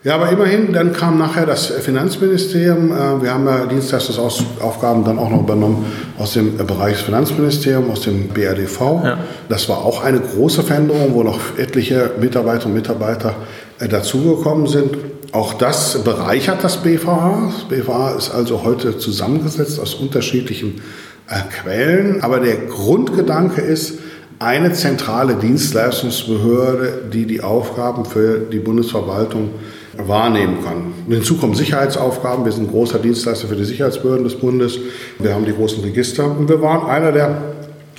Ja, 0.04 0.16
aber 0.16 0.30
immerhin, 0.30 0.74
dann 0.74 0.94
kam 0.94 1.20
nachher 1.20 1.46
das 1.46 1.68
Finanzministerium. 1.68 2.92
Äh, 2.92 3.22
wir 3.22 3.34
haben 3.34 3.46
ja 3.46 3.68
Dienstleistungsaufgaben 3.68 5.04
dann 5.04 5.20
auch 5.20 5.30
noch 5.30 5.42
übernommen 5.42 5.86
aus 6.18 6.34
dem 6.34 6.58
Bereich 6.58 6.94
des 6.94 7.02
Finanzministeriums, 7.02 7.92
aus 7.92 8.02
dem 8.02 8.30
BRDV. 8.30 8.80
Ja. 9.04 9.18
Das 9.48 9.70
war 9.70 9.86
auch 9.86 10.04
eine 10.04 10.20
große 10.20 10.64
Veränderung, 10.64 11.14
wo 11.14 11.22
noch 11.22 11.40
etliche 11.58 12.12
Mitarbeiterinnen 12.20 12.76
und 12.76 12.82
Mitarbeiter 12.82 13.36
äh, 13.80 13.88
dazugekommen 13.88 14.66
sind. 14.66 14.98
Auch 15.32 15.54
das 15.54 16.04
bereichert 16.04 16.64
das 16.64 16.78
BVA. 16.78 17.52
Das 17.54 17.64
BVA 17.66 18.12
ist 18.12 18.32
also 18.32 18.64
heute 18.64 18.98
zusammengesetzt 18.98 19.80
aus 19.80 19.94
unterschiedlichen 19.94 20.82
äh, 21.30 21.42
Quellen. 21.50 22.22
Aber 22.22 22.40
der 22.40 22.58
Grundgedanke 22.58 23.62
ist, 23.62 24.00
eine 24.40 24.74
zentrale 24.74 25.36
Dienstleistungsbehörde, 25.36 27.04
die 27.14 27.28
die 27.28 27.42
Aufgaben 27.42 28.06
für 28.06 28.40
die 28.40 28.58
Bundesverwaltung 28.58 29.52
wahrnehmen 29.98 30.64
kann. 30.64 30.94
Hinzu 31.08 31.38
kommen 31.38 31.54
Sicherheitsaufgaben. 31.54 32.44
Wir 32.44 32.52
sind 32.52 32.72
großer 32.72 32.98
Dienstleister 32.98 33.48
für 33.48 33.56
die 33.56 33.66
Sicherheitsbehörden 33.66 34.24
des 34.24 34.36
Bundes. 34.36 34.80
Wir 35.20 35.36
haben 35.36 35.46
die 35.46 35.54
großen 35.54 35.84
Register. 35.84 36.26
Und 36.26 36.50
wir 36.50 36.60
waren 36.60 36.90
einer 36.90 37.12
der 37.12 37.40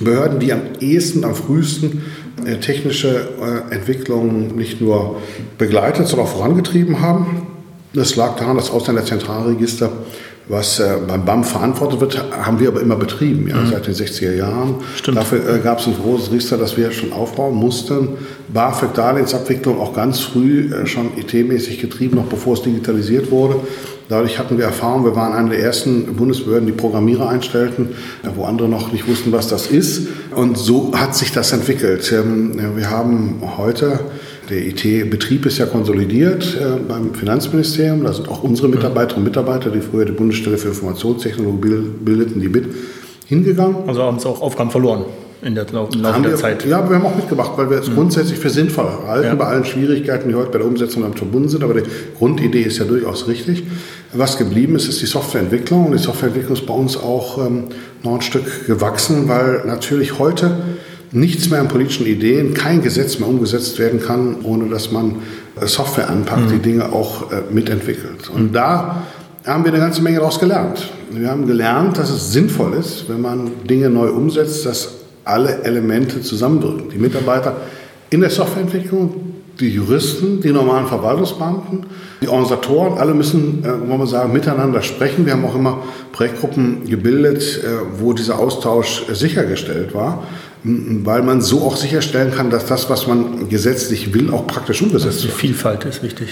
Behörden, 0.04 0.38
die 0.38 0.52
am 0.52 0.60
ehesten, 0.80 1.24
am 1.24 1.34
frühesten 1.34 2.02
äh, 2.44 2.56
technische 2.56 3.28
äh, 3.40 3.74
Entwicklungen 3.74 4.56
nicht 4.56 4.80
nur 4.80 5.20
begleitet, 5.58 6.08
sondern 6.08 6.26
auch 6.26 6.32
vorangetrieben 6.32 7.00
haben. 7.00 7.46
Das 7.94 8.16
lag 8.16 8.36
daran, 8.36 8.56
dass 8.56 8.70
Ausländerzentralregister 8.70 9.92
was 10.48 10.80
äh, 10.80 10.98
beim 11.06 11.24
BAM 11.24 11.44
verantwortet 11.44 12.00
wird, 12.00 12.24
haben 12.32 12.58
wir 12.58 12.68
aber 12.68 12.80
immer 12.80 12.96
betrieben, 12.96 13.48
ja, 13.48 13.56
mhm. 13.56 13.68
seit 13.68 13.86
den 13.86 13.94
60er 13.94 14.34
Jahren. 14.34 14.76
Stimmt. 14.96 15.16
Dafür 15.16 15.56
äh, 15.56 15.58
gab 15.60 15.78
es 15.78 15.86
ein 15.86 15.94
großes 15.94 16.30
Register, 16.30 16.58
das 16.58 16.76
wir 16.76 16.90
schon 16.90 17.12
aufbauen 17.12 17.54
mussten. 17.54 18.08
BAföG-Darlehensabwicklung 18.52 19.80
auch 19.80 19.94
ganz 19.94 20.20
früh 20.20 20.72
äh, 20.72 20.86
schon 20.86 21.10
IT-mäßig 21.16 21.80
getrieben, 21.80 22.16
noch 22.16 22.26
bevor 22.26 22.54
es 22.54 22.62
digitalisiert 22.62 23.30
wurde. 23.30 23.56
Dadurch 24.12 24.38
hatten 24.38 24.58
wir 24.58 24.66
Erfahrung, 24.66 25.06
wir 25.06 25.16
waren 25.16 25.32
eine 25.32 25.48
der 25.48 25.60
ersten 25.60 26.04
Bundesbehörden, 26.16 26.66
die 26.66 26.72
Programmierer 26.72 27.30
einstellten, 27.30 27.94
äh, 28.22 28.28
wo 28.36 28.44
andere 28.44 28.68
noch 28.68 28.92
nicht 28.92 29.08
wussten, 29.08 29.32
was 29.32 29.48
das 29.48 29.68
ist. 29.68 30.06
Und 30.36 30.58
so 30.58 30.92
hat 30.94 31.16
sich 31.16 31.32
das 31.32 31.50
entwickelt. 31.52 32.12
Ähm, 32.12 32.76
wir 32.76 32.90
haben 32.90 33.40
heute 33.56 34.00
der 34.50 34.66
IT-Betrieb 34.66 35.46
ist 35.46 35.56
ja 35.56 35.64
konsolidiert 35.64 36.58
äh, 36.60 36.78
beim 36.86 37.14
Finanzministerium. 37.14 38.04
Da 38.04 38.12
sind 38.12 38.28
auch 38.28 38.42
unsere 38.42 38.68
Mitarbeiterinnen 38.68 39.26
und 39.26 39.30
Mitarbeiter, 39.30 39.70
die 39.70 39.80
früher 39.80 40.04
die 40.04 40.12
Bundesstelle 40.12 40.58
für 40.58 40.68
Informationstechnologie 40.68 41.82
bildeten, 42.04 42.38
die 42.38 42.50
mit 42.50 42.66
hingegangen. 43.28 43.76
Also 43.86 44.02
haben 44.02 44.18
sie 44.18 44.28
auch 44.28 44.42
Aufgaben 44.42 44.70
verloren 44.70 45.06
in 45.42 45.56
der, 45.56 45.66
im 45.68 45.74
Laufe 45.74 46.02
haben 46.04 46.22
der 46.22 46.32
wir, 46.32 46.38
Zeit. 46.38 46.64
Ja, 46.64 46.88
wir 46.88 46.96
haben 46.96 47.04
auch 47.04 47.16
mitgemacht, 47.16 47.52
weil 47.56 47.68
wir 47.68 47.78
es 47.78 47.88
mhm. 47.88 47.94
grundsätzlich 47.94 48.38
für 48.38 48.48
sinnvoll 48.48 48.86
halten, 49.06 49.26
ja. 49.26 49.34
bei 49.34 49.46
allen 49.46 49.64
Schwierigkeiten, 49.64 50.28
die 50.28 50.36
heute 50.36 50.50
bei 50.50 50.58
der 50.58 50.66
Umsetzung 50.66 51.02
damit 51.02 51.18
verbunden 51.18 51.48
sind. 51.48 51.64
Aber 51.64 51.74
die 51.74 51.82
Grundidee 52.16 52.62
ist 52.62 52.78
ja 52.78 52.84
durchaus 52.84 53.26
richtig. 53.26 53.64
Was 54.12 54.38
geblieben 54.38 54.76
ist, 54.76 54.88
ist 54.88 55.02
die 55.02 55.06
Softwareentwicklung. 55.06 55.86
Und 55.86 55.92
die 55.92 55.98
Softwareentwicklung 55.98 56.56
ist 56.56 56.64
bei 56.66 56.74
uns 56.74 56.96
auch 56.96 57.44
ähm, 57.44 57.64
noch 58.04 58.14
ein 58.14 58.22
Stück 58.22 58.66
gewachsen, 58.66 59.28
weil 59.28 59.64
natürlich 59.66 60.20
heute 60.20 60.58
nichts 61.10 61.50
mehr 61.50 61.60
an 61.60 61.68
politischen 61.68 62.06
Ideen, 62.06 62.54
kein 62.54 62.80
Gesetz 62.80 63.18
mehr 63.18 63.28
umgesetzt 63.28 63.80
werden 63.80 64.00
kann, 64.00 64.36
ohne 64.44 64.68
dass 64.68 64.92
man 64.92 65.16
äh, 65.60 65.66
Software 65.66 66.08
anpackt, 66.08 66.46
mhm. 66.46 66.52
die 66.52 66.58
Dinge 66.60 66.92
auch 66.92 67.32
äh, 67.32 67.42
mitentwickelt. 67.50 68.30
Und 68.32 68.54
da 68.54 69.02
haben 69.44 69.64
wir 69.64 69.72
eine 69.72 69.80
ganze 69.80 70.02
Menge 70.02 70.18
daraus 70.18 70.38
gelernt. 70.38 70.88
Wir 71.10 71.28
haben 71.28 71.48
gelernt, 71.48 71.98
dass 71.98 72.10
es 72.10 72.32
sinnvoll 72.32 72.74
ist, 72.74 73.08
wenn 73.08 73.20
man 73.20 73.50
Dinge 73.68 73.90
neu 73.90 74.10
umsetzt, 74.10 74.64
dass 74.64 75.01
alle 75.24 75.62
Elemente 75.62 76.20
zusammenwirken. 76.20 76.90
Die 76.90 76.98
Mitarbeiter 76.98 77.56
in 78.10 78.20
der 78.20 78.30
Softwareentwicklung, 78.30 79.32
die 79.60 79.68
Juristen, 79.68 80.40
die 80.40 80.50
normalen 80.50 80.86
Verwaltungsbeamten, 80.86 81.86
die 82.20 82.28
Organisatoren, 82.28 82.98
alle 82.98 83.14
müssen, 83.14 83.64
äh, 83.64 83.88
wollen 83.88 84.00
wir 84.00 84.06
sagen, 84.06 84.32
miteinander 84.32 84.82
sprechen. 84.82 85.26
Wir 85.26 85.34
haben 85.34 85.44
auch 85.44 85.54
immer 85.54 85.82
Projektgruppen 86.12 86.88
gebildet, 86.88 87.62
äh, 87.62 88.00
wo 88.00 88.12
dieser 88.12 88.38
Austausch 88.38 89.08
äh, 89.08 89.14
sichergestellt 89.14 89.94
war, 89.94 90.24
weil 90.64 91.22
man 91.22 91.40
so 91.40 91.62
auch 91.62 91.76
sicherstellen 91.76 92.32
kann, 92.32 92.50
dass 92.50 92.66
das, 92.66 92.88
was 92.88 93.06
man 93.06 93.48
gesetzlich 93.48 94.14
will, 94.14 94.30
auch 94.32 94.46
praktisch 94.46 94.82
umgesetzt 94.82 95.22
wird. 95.24 95.34
Die 95.34 95.38
Vielfalt 95.38 95.84
ist 95.84 96.02
wichtig. 96.02 96.28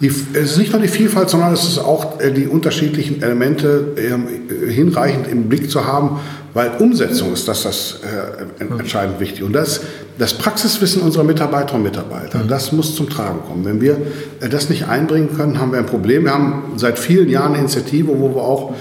Die, 0.00 0.06
es 0.06 0.52
ist 0.52 0.56
nicht 0.56 0.72
nur 0.72 0.80
die 0.80 0.88
Vielfalt, 0.88 1.28
sondern 1.28 1.52
es 1.52 1.64
ist 1.64 1.78
auch 1.78 2.20
äh, 2.20 2.32
die 2.32 2.46
unterschiedlichen 2.46 3.22
Elemente 3.22 3.94
äh, 3.96 4.70
hinreichend 4.70 5.28
im 5.28 5.50
Blick 5.50 5.70
zu 5.70 5.86
haben, 5.86 6.20
weil 6.54 6.70
Umsetzung 6.78 7.34
ist 7.34 7.46
das, 7.46 7.64
das 7.64 8.00
äh, 8.02 8.62
entscheidend 8.62 9.20
wichtig. 9.20 9.42
Und 9.42 9.52
das, 9.52 9.82
das 10.18 10.32
Praxiswissen 10.32 11.02
unserer 11.02 11.24
Mitarbeiterinnen 11.24 11.86
und 11.86 11.92
Mitarbeiter, 11.92 12.38
mhm. 12.38 12.48
das 12.48 12.72
muss 12.72 12.96
zum 12.96 13.10
Tragen 13.10 13.40
kommen. 13.46 13.66
Wenn 13.66 13.82
wir 13.82 13.98
äh, 14.40 14.48
das 14.48 14.70
nicht 14.70 14.88
einbringen 14.88 15.36
können, 15.36 15.60
haben 15.60 15.72
wir 15.72 15.78
ein 15.78 15.86
Problem. 15.86 16.24
Wir 16.24 16.32
haben 16.32 16.62
seit 16.76 16.98
vielen 16.98 17.28
Jahren 17.28 17.52
eine 17.52 17.58
Initiative, 17.58 18.08
wo 18.18 18.34
wir 18.34 18.42
auch 18.42 18.74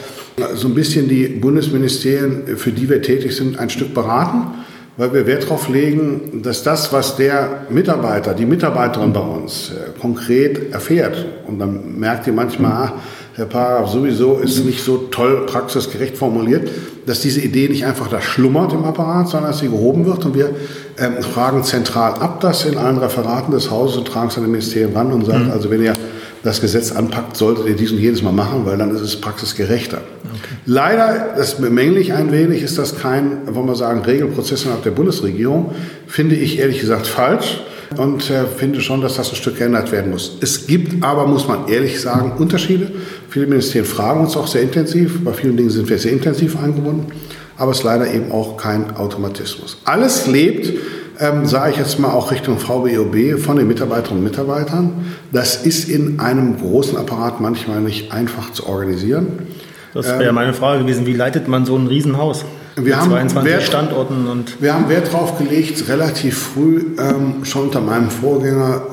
so 0.55 0.69
ein 0.69 0.73
bisschen 0.73 1.09
die 1.09 1.27
Bundesministerien, 1.27 2.55
für 2.55 2.71
die 2.71 2.89
wir 2.89 3.01
tätig 3.01 3.35
sind, 3.35 3.59
ein 3.59 3.69
Stück 3.69 3.93
beraten 3.93 4.58
weil 4.99 5.13
wir 5.13 5.25
Wert 5.25 5.43
darauf 5.43 5.69
legen, 5.69 6.41
dass 6.43 6.61
das, 6.61 6.91
was 6.91 7.15
der 7.15 7.61
Mitarbeiter, 7.69 8.33
die 8.33 8.45
Mitarbeiterin 8.45 9.13
bei 9.13 9.21
uns 9.21 9.71
äh, 9.71 9.97
konkret 9.97 10.73
erfährt, 10.73 11.25
und 11.47 11.57
dann 11.57 11.97
merkt 11.97 12.27
ihr 12.27 12.33
manchmal, 12.33 12.71
ah, 12.71 12.93
der 13.37 13.45
Paragraph 13.45 13.89
sowieso 13.89 14.39
ist 14.39 14.65
nicht 14.65 14.83
so 14.83 14.97
toll 15.09 15.45
praxisgerecht 15.45 16.17
formuliert, 16.17 16.69
dass 17.05 17.21
diese 17.21 17.39
Idee 17.39 17.69
nicht 17.69 17.85
einfach 17.85 18.09
da 18.09 18.19
schlummert 18.19 18.73
im 18.73 18.83
Apparat, 18.83 19.29
sondern 19.29 19.51
dass 19.51 19.61
sie 19.61 19.69
gehoben 19.69 20.05
wird. 20.05 20.25
Und 20.25 20.35
wir 20.35 20.49
ähm, 20.97 21.23
fragen 21.23 21.63
zentral 21.63 22.15
ab 22.15 22.41
das 22.41 22.65
in 22.65 22.77
allen 22.77 22.97
Referaten 22.97 23.53
des 23.53 23.71
Hauses 23.71 23.95
und 23.95 24.05
tragen 24.09 24.27
es 24.27 24.37
an 24.37 24.43
die 24.43 24.49
Ministerien 24.49 24.93
ran 24.93 25.13
und 25.13 25.25
sagen, 25.25 25.45
mhm. 25.45 25.51
also 25.51 25.71
wenn 25.71 25.81
ihr 25.81 25.93
das 26.43 26.61
Gesetz 26.61 26.91
anpackt, 26.91 27.35
solltet 27.35 27.67
ihr 27.67 27.75
dies 27.75 27.91
und 27.91 27.97
jedes 27.97 28.21
Mal 28.21 28.31
machen, 28.31 28.65
weil 28.65 28.77
dann 28.77 28.93
ist 28.95 29.01
es 29.01 29.19
praxisgerechter. 29.19 29.97
Okay. 29.97 30.55
Leider, 30.65 31.33
das 31.35 31.55
bemängle 31.55 31.99
ich 31.99 32.13
ein 32.13 32.31
wenig, 32.31 32.63
ist 32.63 32.77
das 32.77 32.97
kein, 32.97 33.53
wollen 33.53 33.67
wir 33.67 33.75
sagen, 33.75 34.01
Regelprozess 34.01 34.63
innerhalb 34.63 34.83
der 34.83 34.91
Bundesregierung. 34.91 35.73
Finde 36.07 36.35
ich 36.35 36.59
ehrlich 36.59 36.79
gesagt 36.79 37.07
falsch 37.07 37.61
und 37.97 38.29
äh, 38.29 38.45
finde 38.45 38.81
schon, 38.81 39.01
dass 39.01 39.15
das 39.15 39.29
ein 39.31 39.35
Stück 39.35 39.57
geändert 39.57 39.91
werden 39.91 40.11
muss. 40.11 40.37
Es 40.41 40.67
gibt 40.67 41.03
aber, 41.03 41.27
muss 41.27 41.47
man 41.47 41.67
ehrlich 41.67 41.99
sagen, 41.99 42.33
Unterschiede. 42.37 42.91
Viele 43.29 43.47
Ministerien 43.47 43.85
fragen 43.85 44.21
uns 44.21 44.37
auch 44.37 44.47
sehr 44.47 44.61
intensiv. 44.61 45.23
Bei 45.23 45.33
vielen 45.33 45.57
Dingen 45.57 45.69
sind 45.69 45.89
wir 45.89 45.97
sehr 45.97 46.11
intensiv 46.11 46.57
eingebunden. 46.57 47.11
Aber 47.57 47.71
es 47.71 47.79
ist 47.79 47.83
leider 47.83 48.11
eben 48.13 48.31
auch 48.31 48.55
kein 48.55 48.95
Automatismus. 48.95 49.77
Alles 49.83 50.27
lebt 50.27 50.71
ähm, 51.19 51.45
sage 51.45 51.71
ich 51.71 51.77
jetzt 51.77 51.99
mal 51.99 52.11
auch 52.11 52.31
Richtung 52.31 52.57
VBOB, 52.57 53.39
von 53.39 53.57
den 53.57 53.67
Mitarbeiterinnen 53.67 54.23
und 54.23 54.29
Mitarbeitern. 54.29 55.05
Das 55.31 55.57
ist 55.57 55.89
in 55.89 56.19
einem 56.19 56.57
großen 56.57 56.97
Apparat 56.97 57.41
manchmal 57.41 57.81
nicht 57.81 58.11
einfach 58.11 58.51
zu 58.51 58.67
organisieren. 58.67 59.27
Das 59.93 60.07
wäre 60.07 60.29
ähm, 60.29 60.35
meine 60.35 60.53
Frage 60.53 60.83
gewesen, 60.83 61.05
wie 61.05 61.13
leitet 61.13 61.47
man 61.47 61.65
so 61.65 61.75
ein 61.75 61.87
Riesenhaus? 61.87 62.45
Wir 62.75 62.97
haben, 62.97 63.09
22 63.09 63.51
Wert, 63.51 63.63
Standorten 63.63 64.27
und 64.27 64.61
wir 64.61 64.73
haben 64.73 64.87
Wert 64.87 65.11
darauf 65.11 65.37
gelegt, 65.37 65.89
relativ 65.89 66.37
früh 66.37 66.95
ähm, 66.97 67.43
schon 67.43 67.63
unter 67.63 67.81
meinem 67.81 68.09
Vorgänger 68.09 68.83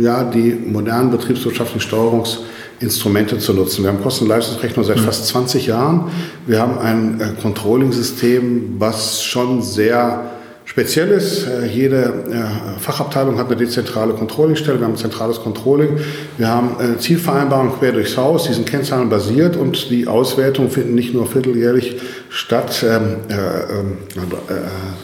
ja, 0.00 0.24
die 0.24 0.52
modernen 0.52 1.10
betriebswirtschaftlichen 1.10 1.80
Steuerungsinstrumente 1.80 3.38
zu 3.38 3.52
nutzen. 3.52 3.82
Wir 3.82 3.90
haben 3.90 4.02
Kosten- 4.02 4.24
und 4.24 4.30
Leistungsrechnung 4.30 4.86
seit 4.86 4.96
mhm. 4.96 5.02
fast 5.02 5.26
20 5.26 5.66
Jahren. 5.66 6.10
Wir 6.46 6.60
haben 6.60 6.78
ein 6.78 7.20
äh, 7.20 7.42
Controlling-System, 7.42 8.76
was 8.78 9.22
schon 9.22 9.60
sehr 9.60 10.33
Spezielles. 10.64 11.46
Äh, 11.46 11.66
jede 11.66 11.96
äh, 11.96 12.80
Fachabteilung 12.80 13.38
hat 13.38 13.46
eine 13.46 13.56
dezentrale 13.56 14.14
Controllingstelle. 14.14 14.80
Wir 14.80 14.86
haben 14.86 14.94
ein 14.94 14.98
zentrales 14.98 15.40
Controlling. 15.40 15.98
Wir 16.38 16.48
haben 16.48 16.76
äh, 16.80 16.98
Zielvereinbarungen 16.98 17.78
quer 17.78 17.92
durchs 17.92 18.16
Haus. 18.16 18.44
Die 18.44 18.54
sind 18.54 18.66
kennzahlenbasiert 18.66 19.56
und 19.56 19.90
die 19.90 20.06
Auswertungen 20.06 20.70
finden 20.70 20.94
nicht 20.94 21.12
nur 21.12 21.26
vierteljährlich 21.26 21.96
statt, 22.30 22.84
ähm, 22.88 23.16
ähm, 23.28 23.98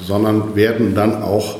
sondern 0.06 0.56
werden 0.56 0.94
dann 0.94 1.22
auch 1.22 1.58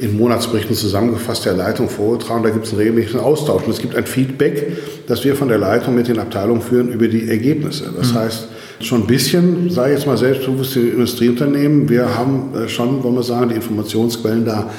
in 0.00 0.16
Monatsberichten 0.16 0.74
zusammengefasst 0.74 1.44
der 1.44 1.52
Leitung 1.52 1.88
vorgetragen. 1.88 2.42
Da 2.42 2.50
gibt 2.50 2.64
es 2.64 2.72
einen 2.72 2.80
regelmäßigen 2.80 3.20
Austausch. 3.20 3.64
Und 3.64 3.70
es 3.70 3.80
gibt 3.80 3.94
ein 3.94 4.06
Feedback, 4.06 4.78
das 5.06 5.24
wir 5.24 5.36
von 5.36 5.48
der 5.48 5.58
Leitung 5.58 5.94
mit 5.94 6.08
den 6.08 6.18
Abteilungen 6.18 6.62
führen 6.62 6.88
über 6.88 7.06
die 7.06 7.28
Ergebnisse. 7.28 7.92
Das 7.96 8.12
mhm. 8.12 8.18
heißt, 8.18 8.48
schon 8.80 9.02
ein 9.02 9.06
bisschen, 9.06 9.68
sage 9.70 9.92
ich 9.92 9.98
jetzt 9.98 10.06
mal 10.06 10.16
selbstbewusste 10.16 10.80
Industrieunternehmen. 10.80 11.88
Wir 11.88 12.16
haben 12.16 12.54
äh, 12.54 12.68
schon, 12.68 13.02
wollen 13.04 13.14
wir 13.14 13.22
sagen, 13.22 13.50
die 13.50 13.56
Informationsquellen 13.56 14.44
da. 14.44 14.70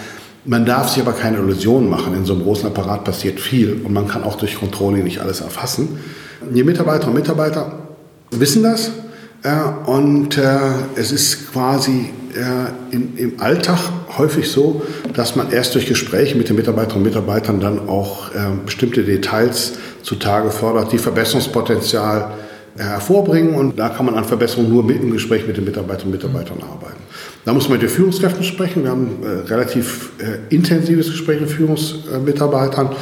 Man 0.43 0.65
darf 0.65 0.89
sich 0.89 1.03
aber 1.03 1.13
keine 1.13 1.37
Illusionen 1.37 1.87
machen. 1.87 2.15
In 2.15 2.25
so 2.25 2.33
einem 2.33 2.41
großen 2.41 2.65
Apparat 2.65 3.03
passiert 3.03 3.39
viel 3.39 3.79
und 3.83 3.93
man 3.93 4.07
kann 4.07 4.23
auch 4.23 4.35
durch 4.35 4.55
Controlling 4.55 5.03
nicht 5.03 5.19
alles 5.19 5.41
erfassen. 5.41 5.99
Die 6.49 6.63
Mitarbeiterinnen 6.63 7.15
und 7.15 7.21
Mitarbeiter 7.21 7.73
wissen 8.31 8.63
das 8.63 8.89
äh, 9.43 9.51
und 9.85 10.39
äh, 10.39 10.57
es 10.95 11.11
ist 11.11 11.51
quasi 11.51 12.09
im 12.91 13.33
Alltag 13.39 13.79
häufig 14.17 14.49
so, 14.49 14.81
dass 15.13 15.35
man 15.35 15.51
erst 15.51 15.75
durch 15.75 15.85
Gespräche 15.85 16.37
mit 16.37 16.49
den 16.49 16.55
Mitarbeiterinnen 16.55 17.05
und 17.05 17.13
Mitarbeitern 17.13 17.59
dann 17.59 17.89
auch 17.89 18.29
bestimmte 18.65 19.03
Details 19.03 19.73
zutage 20.03 20.51
fördert, 20.51 20.91
die 20.91 20.97
Verbesserungspotenzial 20.97 22.31
hervorbringen 22.77 23.55
und 23.55 23.77
da 23.77 23.89
kann 23.89 24.05
man 24.05 24.15
an 24.15 24.23
Verbesserungen 24.23 24.71
nur 24.71 24.83
mit 24.83 25.01
im 25.01 25.11
Gespräch 25.11 25.45
mit 25.45 25.57
den 25.57 25.65
Mitarbeiterinnen 25.65 26.13
und 26.13 26.21
Mitarbeitern 26.23 26.57
arbeiten. 26.63 27.01
Da 27.43 27.53
muss 27.53 27.67
man 27.67 27.79
mit 27.79 27.81
den 27.81 27.89
Führungskräften 27.89 28.43
sprechen. 28.43 28.83
Wir 28.83 28.91
haben 28.91 29.17
ein 29.21 29.23
äh, 29.23 29.47
relativ 29.49 30.11
äh, 30.19 30.53
intensives 30.53 31.07
Gespräch 31.07 31.41
mit 31.41 31.49
Führungsmitarbeitern. 31.49 32.87
Äh, 32.87 32.95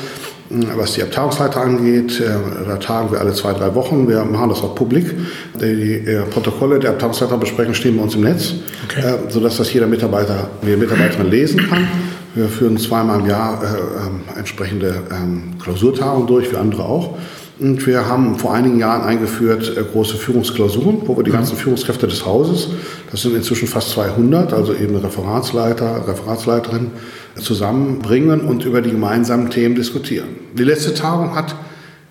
was 0.49 0.93
die 0.93 1.03
Abteilungsleiter 1.03 1.61
angeht, 1.61 2.23
da 2.67 2.77
tagen 2.77 3.11
wir 3.11 3.19
alle 3.19 3.33
zwei, 3.33 3.53
drei 3.53 3.75
Wochen. 3.75 4.07
Wir 4.07 4.25
machen 4.25 4.49
das 4.49 4.63
auch 4.63 4.73
publik. 4.73 5.15
Die 5.61 6.03
Protokolle 6.31 6.79
der 6.79 6.91
Abteilungsleiterbesprechung 6.91 7.73
stehen 7.75 7.97
bei 7.97 8.03
uns 8.03 8.15
im 8.15 8.21
Netz, 8.21 8.55
okay. 8.85 9.13
sodass 9.29 9.57
das 9.57 9.71
jeder 9.71 9.85
Mitarbeiter, 9.85 10.49
jede 10.63 10.77
Mitarbeiterin 10.77 11.29
lesen 11.29 11.67
kann. 11.69 11.87
Wir 12.35 12.47
führen 12.47 12.77
zweimal 12.77 13.19
im 13.19 13.27
Jahr 13.27 13.61
äh, 13.63 14.39
entsprechende 14.39 15.01
ähm, 15.11 15.55
Klausurtagungen 15.61 16.27
durch, 16.27 16.51
wie 16.51 16.57
andere 16.57 16.85
auch. 16.85 17.17
Und 17.59 17.85
wir 17.85 18.07
haben 18.07 18.39
vor 18.39 18.53
einigen 18.53 18.79
Jahren 18.79 19.01
eingeführt 19.03 19.75
äh, 19.75 19.83
große 19.83 20.15
Führungsklausuren, 20.15 21.01
wo 21.05 21.17
wir 21.17 21.23
die 21.23 21.31
mhm. 21.31 21.35
ganzen 21.35 21.57
Führungskräfte 21.57 22.07
des 22.07 22.25
Hauses, 22.25 22.69
das 23.11 23.21
sind 23.21 23.35
inzwischen 23.35 23.67
fast 23.67 23.89
200, 23.91 24.53
also 24.53 24.73
eben 24.73 24.95
Referatsleiter, 24.95 26.07
Referatsleiterin, 26.07 26.91
zusammenbringen 27.35 28.41
und 28.41 28.65
über 28.65 28.81
die 28.81 28.91
gemeinsamen 28.91 29.49
Themen 29.49 29.75
diskutieren. 29.75 30.27
Die 30.57 30.63
letzte 30.63 30.93
Tagung 30.93 31.35
hat 31.35 31.55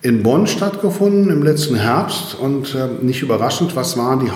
in 0.00 0.22
Bonn 0.22 0.46
stattgefunden 0.46 1.30
im 1.30 1.42
letzten 1.42 1.74
Herbst 1.74 2.36
und 2.38 2.74
äh, 2.74 3.04
nicht 3.04 3.22
überraschend, 3.22 3.74
was 3.74 3.96
waren 3.96 4.20
die 4.20 4.30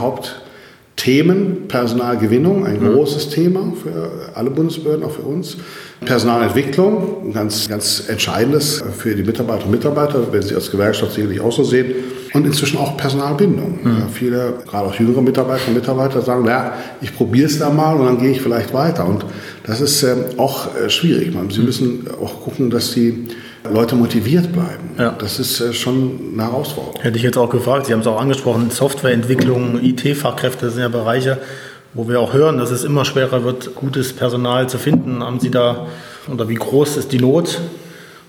Hauptthemen? 0.92 1.68
Personalgewinnung, 1.68 2.64
ein 2.64 2.80
mhm. 2.80 2.92
großes 2.92 3.30
Thema 3.30 3.72
für 3.82 4.10
alle 4.34 4.50
Bundesbehörden, 4.50 5.04
auch 5.04 5.10
für 5.10 5.22
uns. 5.22 5.56
Personalentwicklung, 6.04 7.32
ganz, 7.32 7.68
ganz 7.68 8.08
entscheidendes 8.08 8.82
für 8.98 9.14
die 9.14 9.22
Mitarbeiterinnen 9.22 9.74
und 9.74 9.78
Mitarbeiter, 9.78 10.32
wenn 10.32 10.42
sie 10.42 10.54
als 10.54 10.70
Gewerkschaft 10.70 11.14
sicherlich 11.14 11.40
auch 11.40 11.52
so 11.52 11.64
sehen. 11.64 11.94
Und 12.34 12.46
inzwischen 12.46 12.78
auch 12.78 12.96
Personalbindung. 12.96 13.78
Mhm. 13.82 14.08
Viele, 14.12 14.54
gerade 14.66 14.88
auch 14.88 14.94
jüngere 14.94 15.22
Mitarbeiterinnen 15.22 15.76
und 15.76 15.82
Mitarbeiter 15.82 16.22
sagen, 16.22 16.44
naja, 16.44 16.74
ich 17.00 17.14
probiere 17.14 17.46
es 17.46 17.58
da 17.58 17.70
mal 17.70 17.96
und 17.96 18.06
dann 18.06 18.18
gehe 18.18 18.30
ich 18.30 18.40
vielleicht 18.40 18.72
weiter. 18.72 19.06
Und 19.06 19.24
das 19.64 19.80
ist 19.80 20.02
ähm, 20.02 20.24
auch 20.36 20.74
äh, 20.76 20.88
schwierig. 20.88 21.32
Sie 21.50 21.60
mhm. 21.60 21.66
müssen 21.66 22.06
auch 22.20 22.42
gucken, 22.42 22.70
dass 22.70 22.92
die 22.92 23.28
Leute 23.72 23.96
motiviert 23.96 24.52
bleiben. 24.52 24.90
Ja. 24.98 25.14
Das 25.18 25.38
ist 25.38 25.60
äh, 25.60 25.72
schon 25.72 26.20
eine 26.34 26.44
Herausforderung. 26.44 27.00
Hätte 27.00 27.16
ich 27.16 27.22
jetzt 27.22 27.36
auch 27.36 27.50
gefragt, 27.50 27.86
Sie 27.86 27.92
haben 27.92 28.00
es 28.00 28.06
auch 28.06 28.20
angesprochen, 28.20 28.70
Softwareentwicklung, 28.70 29.82
IT-Fachkräfte 29.82 30.70
sind 30.70 30.82
ja 30.82 30.88
Bereiche, 30.88 31.38
wo 31.94 32.08
wir 32.08 32.20
auch 32.20 32.32
hören, 32.32 32.58
dass 32.58 32.70
es 32.70 32.84
immer 32.84 33.04
schwerer 33.04 33.44
wird, 33.44 33.74
gutes 33.74 34.12
Personal 34.12 34.68
zu 34.68 34.78
finden. 34.78 35.22
Haben 35.22 35.40
Sie 35.40 35.50
da, 35.50 35.86
oder 36.32 36.48
wie 36.48 36.54
groß 36.54 36.96
ist 36.96 37.12
die 37.12 37.18
Not? 37.18 37.60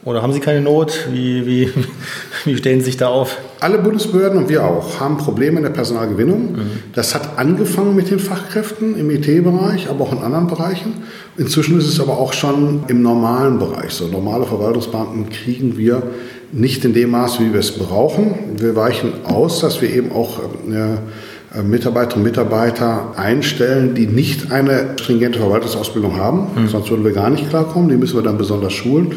Oder 0.06 0.22
haben 0.22 0.34
Sie 0.34 0.42
keine 0.42 0.62
Not? 0.62 1.08
Wie, 1.12 1.46
wie, 1.46 1.70
wie 2.46 2.58
stellen 2.58 2.80
Sie 2.80 2.88
sich 2.88 2.98
da 2.98 3.08
auf? 3.08 3.38
Alle 3.60 3.78
Bundesbehörden 3.78 4.38
und 4.38 4.50
wir 4.50 4.66
auch 4.66 5.00
haben 5.00 5.18
Probleme 5.18 5.58
in 5.58 5.64
der 5.64 5.70
Personalgewinnung. 5.70 6.52
Mhm. 6.52 6.72
Das 6.94 7.16
hat 7.16 7.38
angefangen 7.38 7.96
mit 7.96 8.12
den 8.12 8.20
Fachkräften 8.20 8.98
im 8.98 9.10
IT-Bereich, 9.10 9.90
aber 9.90 10.04
auch 10.04 10.12
in 10.12 10.20
anderen 10.20 10.48
Bereichen. 10.48 11.04
Inzwischen 11.38 11.78
ist 11.78 11.88
es 11.88 12.00
aber 12.00 12.18
auch 12.18 12.34
schon 12.34 12.84
im 12.90 13.02
normalen 13.02 13.60
Bereich 13.60 13.92
so. 13.92 14.08
Normale 14.08 14.46
Verwaltungsbeamten 14.46 15.30
kriegen 15.30 15.78
wir 15.78 16.04
nicht 16.52 16.84
in 16.86 16.94
dem 16.94 17.12
Maß, 17.12 17.40
wie 17.40 17.54
wir 17.54 17.60
es 17.62 17.72
brauchen. 17.72 18.58
Wir 18.58 18.76
weichen 18.76 19.14
aus, 19.24 19.62
dass 19.62 19.82
wir 19.82 19.90
eben 19.90 20.12
auch 20.12 20.40
äh, 20.70 21.58
äh, 21.58 21.64
Mitarbeiterinnen 21.64 22.26
und 22.26 22.32
Mitarbeiter 22.32 23.14
einstellen, 23.16 23.96
die 23.96 24.08
nicht 24.08 24.52
eine 24.52 24.96
stringente 25.00 25.40
Verwaltungsausbildung 25.40 26.18
haben. 26.18 26.48
Mhm. 26.56 26.68
Sonst 26.68 26.90
würden 26.90 27.06
wir 27.06 27.14
gar 27.14 27.30
nicht 27.30 27.50
klarkommen. 27.50 27.90
Die 27.90 27.96
müssen 27.96 28.18
wir 28.18 28.24
dann 28.24 28.38
besonders 28.38 28.74
schulen. 28.74 29.14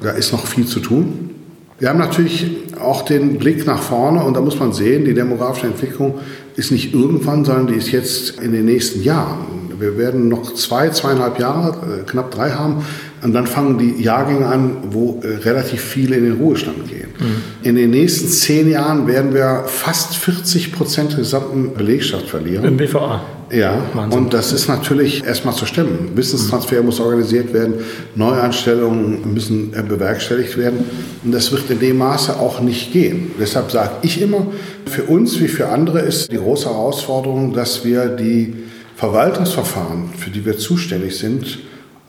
Da 0.00 0.10
ist 0.10 0.32
noch 0.32 0.46
viel 0.46 0.66
zu 0.66 0.80
tun. 0.80 1.30
Wir 1.78 1.88
haben 1.88 1.98
natürlich 1.98 2.46
auch 2.78 3.02
den 3.02 3.38
Blick 3.38 3.66
nach 3.66 3.82
vorne 3.82 4.22
und 4.22 4.34
da 4.34 4.40
muss 4.40 4.58
man 4.58 4.72
sehen, 4.72 5.04
die 5.04 5.14
demografische 5.14 5.66
Entwicklung 5.66 6.20
ist 6.56 6.70
nicht 6.70 6.92
irgendwann, 6.92 7.44
sondern 7.44 7.68
die 7.68 7.74
ist 7.74 7.90
jetzt 7.90 8.38
in 8.40 8.52
den 8.52 8.66
nächsten 8.66 9.02
Jahren. 9.02 9.70
Wir 9.78 9.96
werden 9.96 10.28
noch 10.28 10.52
zwei, 10.54 10.90
zweieinhalb 10.90 11.38
Jahre, 11.38 12.00
äh, 12.00 12.02
knapp 12.04 12.30
drei 12.30 12.50
haben, 12.50 12.84
Und 13.22 13.34
dann 13.34 13.46
fangen 13.46 13.78
die 13.78 14.02
Jahrgänge 14.02 14.46
an, 14.46 14.78
wo 14.90 15.20
äh, 15.22 15.36
relativ 15.44 15.82
viele 15.82 16.16
in 16.16 16.24
den 16.24 16.36
Ruhestand 16.38 16.88
gehen. 16.88 17.08
Mhm. 17.18 17.66
In 17.68 17.76
den 17.76 17.90
nächsten 17.90 18.28
zehn 18.28 18.70
Jahren 18.70 19.06
werden 19.06 19.34
wir 19.34 19.64
fast 19.66 20.16
40 20.16 20.72
Prozent 20.72 21.12
der 21.12 21.18
gesamten 21.18 21.74
Belegschaft 21.74 22.28
verlieren. 22.28 22.64
Im 22.64 22.76
BVA. 22.76 23.22
Ja, 23.52 23.82
Wahnsinn. 23.94 24.18
und 24.20 24.32
das 24.32 24.52
ist 24.52 24.68
natürlich 24.68 25.24
erstmal 25.24 25.54
zu 25.54 25.66
stemmen. 25.66 26.12
Wissenstransfer 26.14 26.80
mhm. 26.80 26.86
muss 26.86 27.00
organisiert 27.00 27.52
werden, 27.52 27.74
Neueinstellungen 28.14 29.34
müssen 29.34 29.74
äh, 29.74 29.82
bewerkstelligt 29.82 30.56
werden. 30.56 30.84
Und 31.24 31.32
das 31.32 31.50
wird 31.52 31.68
in 31.68 31.80
dem 31.80 31.98
Maße 31.98 32.38
auch 32.38 32.60
nicht 32.60 32.92
gehen. 32.92 33.32
Deshalb 33.40 33.70
sage 33.70 33.90
ich 34.02 34.22
immer, 34.22 34.46
für 34.86 35.02
uns 35.02 35.40
wie 35.40 35.48
für 35.48 35.68
andere 35.68 36.00
ist 36.00 36.32
die 36.32 36.36
große 36.36 36.66
Herausforderung, 36.66 37.52
dass 37.52 37.84
wir 37.84 38.06
die 38.06 38.54
Verwaltungsverfahren, 38.96 40.10
für 40.16 40.30
die 40.30 40.44
wir 40.44 40.56
zuständig 40.56 41.18
sind, 41.18 41.58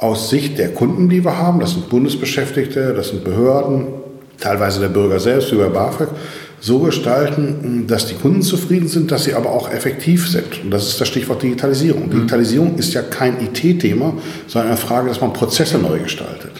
aus 0.01 0.31
Sicht 0.31 0.57
der 0.57 0.73
Kunden, 0.73 1.07
die 1.09 1.23
wir 1.23 1.37
haben, 1.37 1.59
das 1.59 1.71
sind 1.71 1.87
Bundesbeschäftigte, 1.87 2.93
das 2.93 3.09
sind 3.09 3.23
Behörden, 3.23 3.87
teilweise 4.39 4.79
der 4.79 4.89
Bürger 4.89 5.19
selbst 5.19 5.51
über 5.51 5.69
BAföG, 5.69 6.09
so 6.59 6.79
gestalten, 6.79 7.85
dass 7.87 8.07
die 8.07 8.15
Kunden 8.15 8.41
zufrieden 8.41 8.87
sind, 8.87 9.11
dass 9.11 9.23
sie 9.23 9.35
aber 9.35 9.51
auch 9.51 9.71
effektiv 9.71 10.27
sind. 10.27 10.63
Und 10.63 10.71
das 10.71 10.87
ist 10.87 10.99
das 10.99 11.07
Stichwort 11.07 11.41
Digitalisierung. 11.43 12.07
Mhm. 12.07 12.11
Digitalisierung 12.11 12.77
ist 12.77 12.93
ja 12.93 13.03
kein 13.03 13.37
IT-Thema, 13.41 14.13
sondern 14.47 14.69
eine 14.71 14.77
Frage, 14.77 15.07
dass 15.07 15.21
man 15.21 15.33
Prozesse 15.33 15.77
neu 15.77 15.99
gestaltet. 15.99 16.51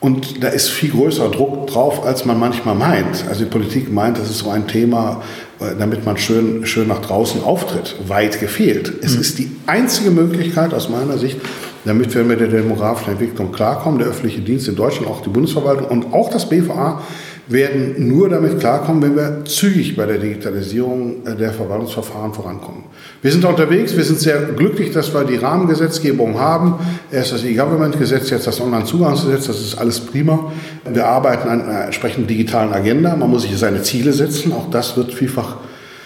Und 0.00 0.42
da 0.42 0.48
ist 0.48 0.68
viel 0.68 0.90
größerer 0.90 1.30
Druck 1.30 1.68
drauf, 1.68 2.04
als 2.04 2.24
man 2.24 2.38
manchmal 2.38 2.74
meint. 2.74 3.24
Also 3.28 3.44
die 3.44 3.50
Politik 3.50 3.92
meint, 3.92 4.18
das 4.18 4.28
ist 4.28 4.38
so 4.38 4.50
ein 4.50 4.66
Thema, 4.66 5.22
äh, 5.60 5.76
damit 5.78 6.04
man 6.04 6.16
schön, 6.18 6.66
schön 6.66 6.88
nach 6.88 7.00
draußen 7.00 7.44
auftritt. 7.44 7.94
Weit 8.08 8.40
gefehlt. 8.40 8.92
Es 9.02 9.14
mhm. 9.14 9.20
ist 9.20 9.38
die 9.38 9.52
einzige 9.66 10.10
Möglichkeit 10.10 10.74
aus 10.74 10.88
meiner 10.88 11.18
Sicht, 11.18 11.38
damit 11.84 12.14
wir 12.14 12.24
mit 12.24 12.40
der 12.40 12.48
demografischen 12.48 13.12
Entwicklung 13.12 13.52
klarkommen. 13.52 13.98
Der 13.98 14.08
öffentliche 14.08 14.40
Dienst 14.40 14.68
in 14.68 14.76
Deutschland, 14.76 15.08
auch 15.08 15.22
die 15.22 15.30
Bundesverwaltung 15.30 15.86
und 15.88 16.12
auch 16.12 16.30
das 16.30 16.48
BVA 16.48 17.02
werden 17.48 18.08
nur 18.08 18.28
damit 18.28 18.60
klarkommen, 18.60 19.02
wenn 19.02 19.16
wir 19.16 19.44
zügig 19.44 19.96
bei 19.96 20.06
der 20.06 20.18
Digitalisierung 20.18 21.26
äh, 21.26 21.34
der 21.34 21.52
Verwaltungsverfahren 21.52 22.32
vorankommen. 22.32 22.84
Wir 23.20 23.32
sind 23.32 23.44
unterwegs, 23.44 23.96
wir 23.96 24.04
sind 24.04 24.20
sehr 24.20 24.40
glücklich, 24.56 24.92
dass 24.92 25.12
wir 25.12 25.24
die 25.24 25.36
Rahmengesetzgebung 25.36 26.38
haben. 26.38 26.74
Erst 27.10 27.32
das 27.32 27.44
E-Government-Gesetz, 27.44 28.30
jetzt 28.30 28.46
das 28.46 28.60
Onlinezugangsgesetz, 28.60 29.46
das 29.46 29.60
ist 29.60 29.74
alles 29.76 30.00
prima. 30.00 30.52
Wir 30.88 31.06
arbeiten 31.06 31.48
an 31.48 31.62
einer 31.62 31.84
entsprechenden 31.86 32.28
digitalen 32.28 32.72
Agenda. 32.72 33.16
Man 33.16 33.30
muss 33.30 33.42
sich 33.42 33.56
seine 33.58 33.82
Ziele 33.82 34.12
setzen. 34.12 34.52
Auch 34.52 34.70
das 34.70 34.96
wird 34.96 35.12
vielfach 35.12 35.56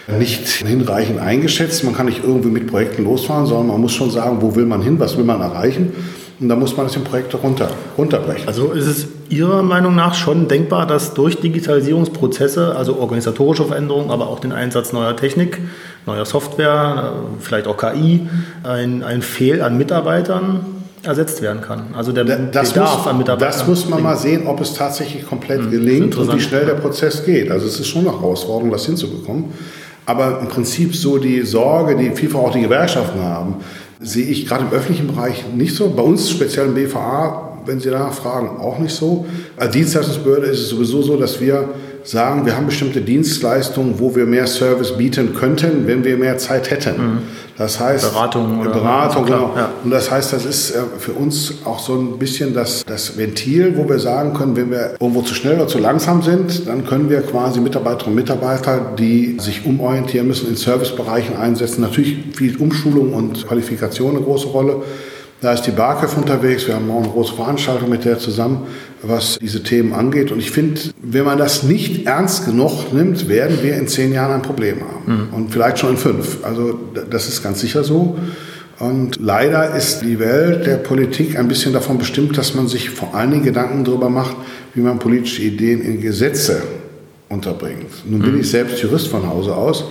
nicht 0.09 0.47
hinreichend 0.47 1.21
eingeschätzt. 1.21 1.85
Man 1.85 1.95
kann 1.95 2.07
nicht 2.07 2.23
irgendwie 2.23 2.51
mit 2.51 2.69
Projekten 2.69 3.05
losfahren, 3.05 3.47
sondern 3.47 3.69
man 3.69 3.81
muss 3.81 3.93
schon 3.93 4.11
sagen, 4.11 4.39
wo 4.41 4.55
will 4.55 4.67
man 4.67 4.83
hin, 4.83 5.01
was 5.01 5.17
will 5.17 5.25
man 5.25 5.41
erreichen. 5.41 5.93
Und 6.39 6.51
da 6.51 6.57
muss 6.57 6.77
man 6.77 6.87
das 6.87 6.95
in 6.95 7.03
Projekte 7.03 7.39
runter, 7.39 7.71
runterbrechen. 7.97 8.47
Also 8.47 8.73
ist 8.73 8.87
es 8.87 9.07
Ihrer 9.31 9.63
Meinung 9.63 9.95
nach 9.95 10.15
schon 10.15 10.49
denkbar, 10.49 10.87
dass 10.87 11.15
durch 11.15 11.41
Digitalisierungsprozesse, 11.41 12.77
also 12.77 12.99
organisatorische 12.99 13.65
Veränderungen, 13.65 14.11
aber 14.11 14.29
auch 14.29 14.39
den 14.39 14.53
Einsatz 14.53 14.93
neuer 14.93 15.17
Technik, 15.17 15.61
neuer 16.05 16.27
Software, 16.27 17.15
vielleicht 17.41 17.67
auch 17.67 17.79
KI, 17.79 18.29
ein, 18.63 19.03
ein 19.03 19.23
Fehl 19.23 19.63
an 19.63 19.79
Mitarbeitern 19.79 20.67
ersetzt 21.03 21.41
werden 21.41 21.63
kann. 21.63 21.95
Also 21.95 22.13
der 22.13 22.25
das 22.25 22.73
Bedarf 22.73 22.99
muss, 22.99 23.07
an 23.07 23.19
Mitarbeitern. 23.19 23.53
Das 23.53 23.67
muss 23.67 23.89
man 23.89 24.03
mal 24.03 24.17
sehen, 24.17 24.47
ob 24.47 24.61
es 24.61 24.75
tatsächlich 24.75 25.27
komplett 25.27 25.63
hm, 25.63 25.71
gelingt 25.71 26.17
und 26.17 26.35
wie 26.35 26.41
schnell 26.41 26.67
der 26.67 26.75
Prozess 26.75 27.25
geht. 27.25 27.51
Also 27.51 27.67
es 27.67 27.81
ist 27.81 27.89
schon 27.89 28.07
eine 28.07 28.13
Herausforderung, 28.13 28.71
das 28.71 28.85
hinzubekommen. 28.85 29.47
Aber 30.07 30.41
im 30.41 30.49
Prinzip 30.49 30.95
so 30.95 31.19
die 31.19 31.43
Sorge, 31.43 31.97
die 31.97 32.11
vielfach 32.11 32.41
auch 32.41 32.53
die 32.53 32.63
Gewerkschaften 32.63 33.21
haben, 33.21 33.57
sehe 34.01 34.27
ich 34.27 34.47
gerade 34.47 34.65
im 34.65 34.73
öffentlichen 34.73 35.09
Bereich 35.09 35.45
nicht 35.55 35.75
so. 35.75 35.91
Bei 35.91 36.03
uns 36.03 36.31
speziell 36.31 36.67
im 36.67 36.75
BVA, 36.75 37.59
wenn 37.67 37.81
Sie 37.81 37.91
danach 37.91 38.13
fragen, 38.13 38.61
auch 38.61 38.79
nicht 38.79 38.95
so. 38.95 39.27
Als 39.57 39.73
Dienstleistungsbehörde 39.73 40.47
ist 40.47 40.61
es 40.61 40.69
sowieso 40.69 41.03
so, 41.03 41.17
dass 41.17 41.41
wir 41.41 41.69
sagen, 42.07 42.47
wir 42.47 42.57
haben 42.57 42.67
bestimmte 42.67 43.01
Dienstleistungen, 43.01 43.99
wo 43.99 44.15
wir 44.15 44.27
mehr 44.27 44.47
Service 44.47 44.97
bieten 44.97 45.35
könnten, 45.35 45.87
wenn 45.87 46.05
wir 46.05 46.17
mehr 46.17 46.39
Zeit 46.39 46.71
hätten. 46.71 46.97
Mhm. 46.97 47.19
Das 47.59 47.81
heißt 47.81 48.13
Beratung, 48.13 48.61
oder 48.61 48.71
Beratung, 48.71 49.25
genau. 49.25 49.55
Ja. 49.57 49.71
Und 49.83 49.91
das 49.91 50.11
heißt, 50.11 50.33
das 50.33 50.45
ist 50.45 50.73
äh, 50.73 50.81
für 50.99 51.13
uns 51.13 51.55
auch 51.65 51.79
so 51.79 51.95
ein 51.95 52.19
bisschen 52.19 52.53
das, 52.53 52.85
das 52.85 53.17
Ventil, 53.17 53.77
wo 53.77 53.89
wir 53.89 53.99
sagen 53.99 54.35
können, 54.35 54.57
wenn 54.57 54.71
wir 54.71 54.97
irgendwo 55.01 55.23
zu 55.23 55.35
schnell 55.35 55.57
oder 55.57 55.67
zu 55.67 55.79
langsam 55.79 56.23
sind, 56.23 56.69
dann 56.69 56.85
können 56.85 57.09
wir 57.09 57.23
quasi 57.23 57.61
Mitarbeiterinnen 57.61 58.19
und 58.19 58.23
Mitarbeiter, 58.23 58.93
die 58.99 59.39
sich 59.41 59.65
umorientieren 59.65 60.27
müssen, 60.27 60.49
in 60.49 60.57
Servicebereichen 60.57 61.37
einsetzen. 61.37 61.81
Natürlich 61.81 62.19
viel 62.37 62.57
Umschulung 62.59 63.15
und 63.15 63.47
Qualifikation 63.47 64.17
eine 64.17 64.25
große 64.25 64.49
Rolle. 64.49 64.83
Da 65.41 65.53
ist 65.53 65.63
die 65.63 65.71
BAKEF 65.71 66.17
unterwegs. 66.17 66.67
Wir 66.67 66.75
haben 66.75 66.87
morgen 66.87 67.05
eine 67.05 67.13
große 67.13 67.35
Veranstaltung 67.35 67.91
mit 67.91 68.05
der 68.07 68.19
zusammen, 68.19 68.67
was 69.03 69.39
diese 69.39 69.63
Themen 69.63 69.93
angeht. 69.93 70.33
Und 70.33 70.39
ich 70.39 70.51
finde, 70.51 70.81
wenn 71.03 71.25
man 71.25 71.37
das 71.37 71.63
nicht 71.63 72.07
ernst 72.07 72.47
genug 72.47 72.93
nimmt, 72.93 73.29
werden 73.29 73.59
wir 73.63 73.77
in 73.77 73.87
zehn 73.87 74.13
Jahren 74.13 74.33
ein 74.33 74.43
Problem 74.43 74.81
haben. 74.81 75.29
Mhm. 75.29 75.35
Und 75.35 75.53
vielleicht 75.53 75.79
schon 75.79 75.91
in 75.91 75.97
fünf. 75.99 76.39
Also 76.43 76.79
das 77.11 77.29
ist 77.29 77.43
ganz 77.43 77.61
sicher 77.61 77.85
so. 77.85 78.17
Und 78.79 79.19
leider 79.21 79.75
ist 79.75 80.01
die 80.01 80.19
Welt 80.19 80.67
der 80.67 80.77
Politik 80.77 81.39
ein 81.39 81.49
bisschen 81.49 81.73
davon 81.73 81.99
bestimmt, 81.99 82.37
dass 82.37 82.55
man 82.55 82.69
sich 82.69 82.91
vor 82.91 83.15
allen 83.15 83.31
Dingen 83.31 83.45
Gedanken 83.45 83.85
darüber 83.85 84.09
macht, 84.09 84.37
wie 84.75 84.81
man 84.81 84.99
politische 84.99 85.43
Ideen 85.43 85.83
in 85.83 86.01
Gesetze 86.01 86.63
unterbringt. 87.29 87.91
Nun 88.07 88.21
bin 88.21 88.35
mhm. 88.35 88.41
ich 88.41 88.51
selbst 88.51 88.83
Jurist 88.83 89.09
von 89.09 89.29
Hause 89.29 89.55
aus. 89.55 89.85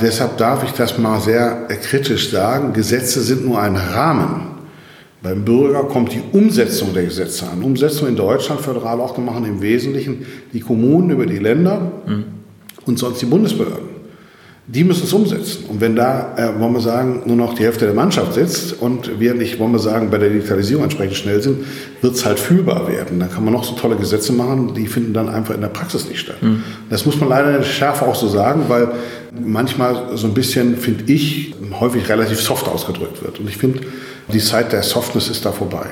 Deshalb 0.00 0.36
darf 0.36 0.64
ich 0.64 0.72
das 0.72 0.98
mal 0.98 1.20
sehr 1.20 1.66
kritisch 1.82 2.30
sagen. 2.30 2.72
Gesetze 2.72 3.20
sind 3.20 3.44
nur 3.44 3.60
ein 3.60 3.76
Rahmen. 3.76 4.48
Beim 5.22 5.44
Bürger 5.44 5.84
kommt 5.84 6.12
die 6.12 6.22
Umsetzung 6.32 6.94
der 6.94 7.04
Gesetze 7.04 7.46
an. 7.48 7.62
Umsetzung 7.62 8.08
in 8.08 8.16
Deutschland 8.16 8.60
föderal 8.60 9.00
auch 9.00 9.16
machen 9.18 9.44
im 9.44 9.60
Wesentlichen 9.60 10.26
die 10.52 10.60
Kommunen 10.60 11.10
über 11.10 11.26
die 11.26 11.38
Länder 11.38 11.90
mhm. 12.06 12.24
und 12.86 12.98
sonst 12.98 13.20
die 13.22 13.26
Bundesbehörden 13.26 13.97
die 14.70 14.84
müssen 14.84 15.04
es 15.04 15.14
umsetzen. 15.14 15.64
Und 15.68 15.80
wenn 15.80 15.96
da, 15.96 16.34
äh, 16.36 16.60
wollen 16.60 16.74
wir 16.74 16.80
sagen, 16.80 17.22
nur 17.24 17.36
noch 17.36 17.54
die 17.54 17.64
Hälfte 17.64 17.86
der 17.86 17.94
Mannschaft 17.94 18.34
sitzt 18.34 18.74
und 18.80 19.18
wir 19.18 19.32
nicht, 19.32 19.58
wollen 19.58 19.72
wir 19.72 19.78
sagen, 19.78 20.10
bei 20.10 20.18
der 20.18 20.28
Digitalisierung 20.28 20.84
entsprechend 20.84 21.16
schnell 21.16 21.42
sind, 21.42 21.64
wird 22.02 22.14
es 22.14 22.26
halt 22.26 22.38
fühlbar 22.38 22.86
werden. 22.86 23.18
Dann 23.18 23.32
kann 23.32 23.44
man 23.44 23.54
noch 23.54 23.64
so 23.64 23.74
tolle 23.74 23.96
Gesetze 23.96 24.34
machen, 24.34 24.74
die 24.74 24.86
finden 24.86 25.14
dann 25.14 25.30
einfach 25.30 25.54
in 25.54 25.62
der 25.62 25.68
Praxis 25.68 26.06
nicht 26.06 26.20
statt. 26.20 26.42
Mhm. 26.42 26.62
Das 26.90 27.06
muss 27.06 27.18
man 27.18 27.30
leider 27.30 27.62
schärfer 27.62 28.06
auch 28.06 28.14
so 28.14 28.28
sagen, 28.28 28.64
weil 28.68 28.88
manchmal 29.42 30.18
so 30.18 30.26
ein 30.26 30.34
bisschen, 30.34 30.76
finde 30.76 31.10
ich, 31.10 31.54
häufig 31.80 32.06
relativ 32.10 32.38
soft 32.38 32.68
ausgedrückt 32.68 33.22
wird. 33.22 33.40
Und 33.40 33.48
ich 33.48 33.56
finde, 33.56 33.80
die 34.30 34.40
Zeit 34.40 34.72
der 34.72 34.82
Softness 34.82 35.30
ist 35.30 35.46
da 35.46 35.52
vorbei. 35.52 35.86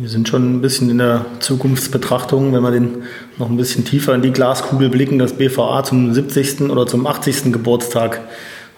Wir 0.00 0.08
sind 0.08 0.28
schon 0.28 0.54
ein 0.54 0.60
bisschen 0.60 0.90
in 0.90 0.98
der 0.98 1.26
Zukunftsbetrachtung, 1.40 2.52
wenn 2.52 2.62
wir 2.62 2.70
den 2.70 3.02
noch 3.36 3.50
ein 3.50 3.56
bisschen 3.56 3.84
tiefer 3.84 4.14
in 4.14 4.22
die 4.22 4.30
Glaskugel 4.30 4.90
blicken, 4.90 5.18
das 5.18 5.32
BVA 5.32 5.82
zum 5.82 6.14
70. 6.14 6.70
oder 6.70 6.86
zum 6.86 7.04
80. 7.04 7.52
Geburtstag 7.52 8.20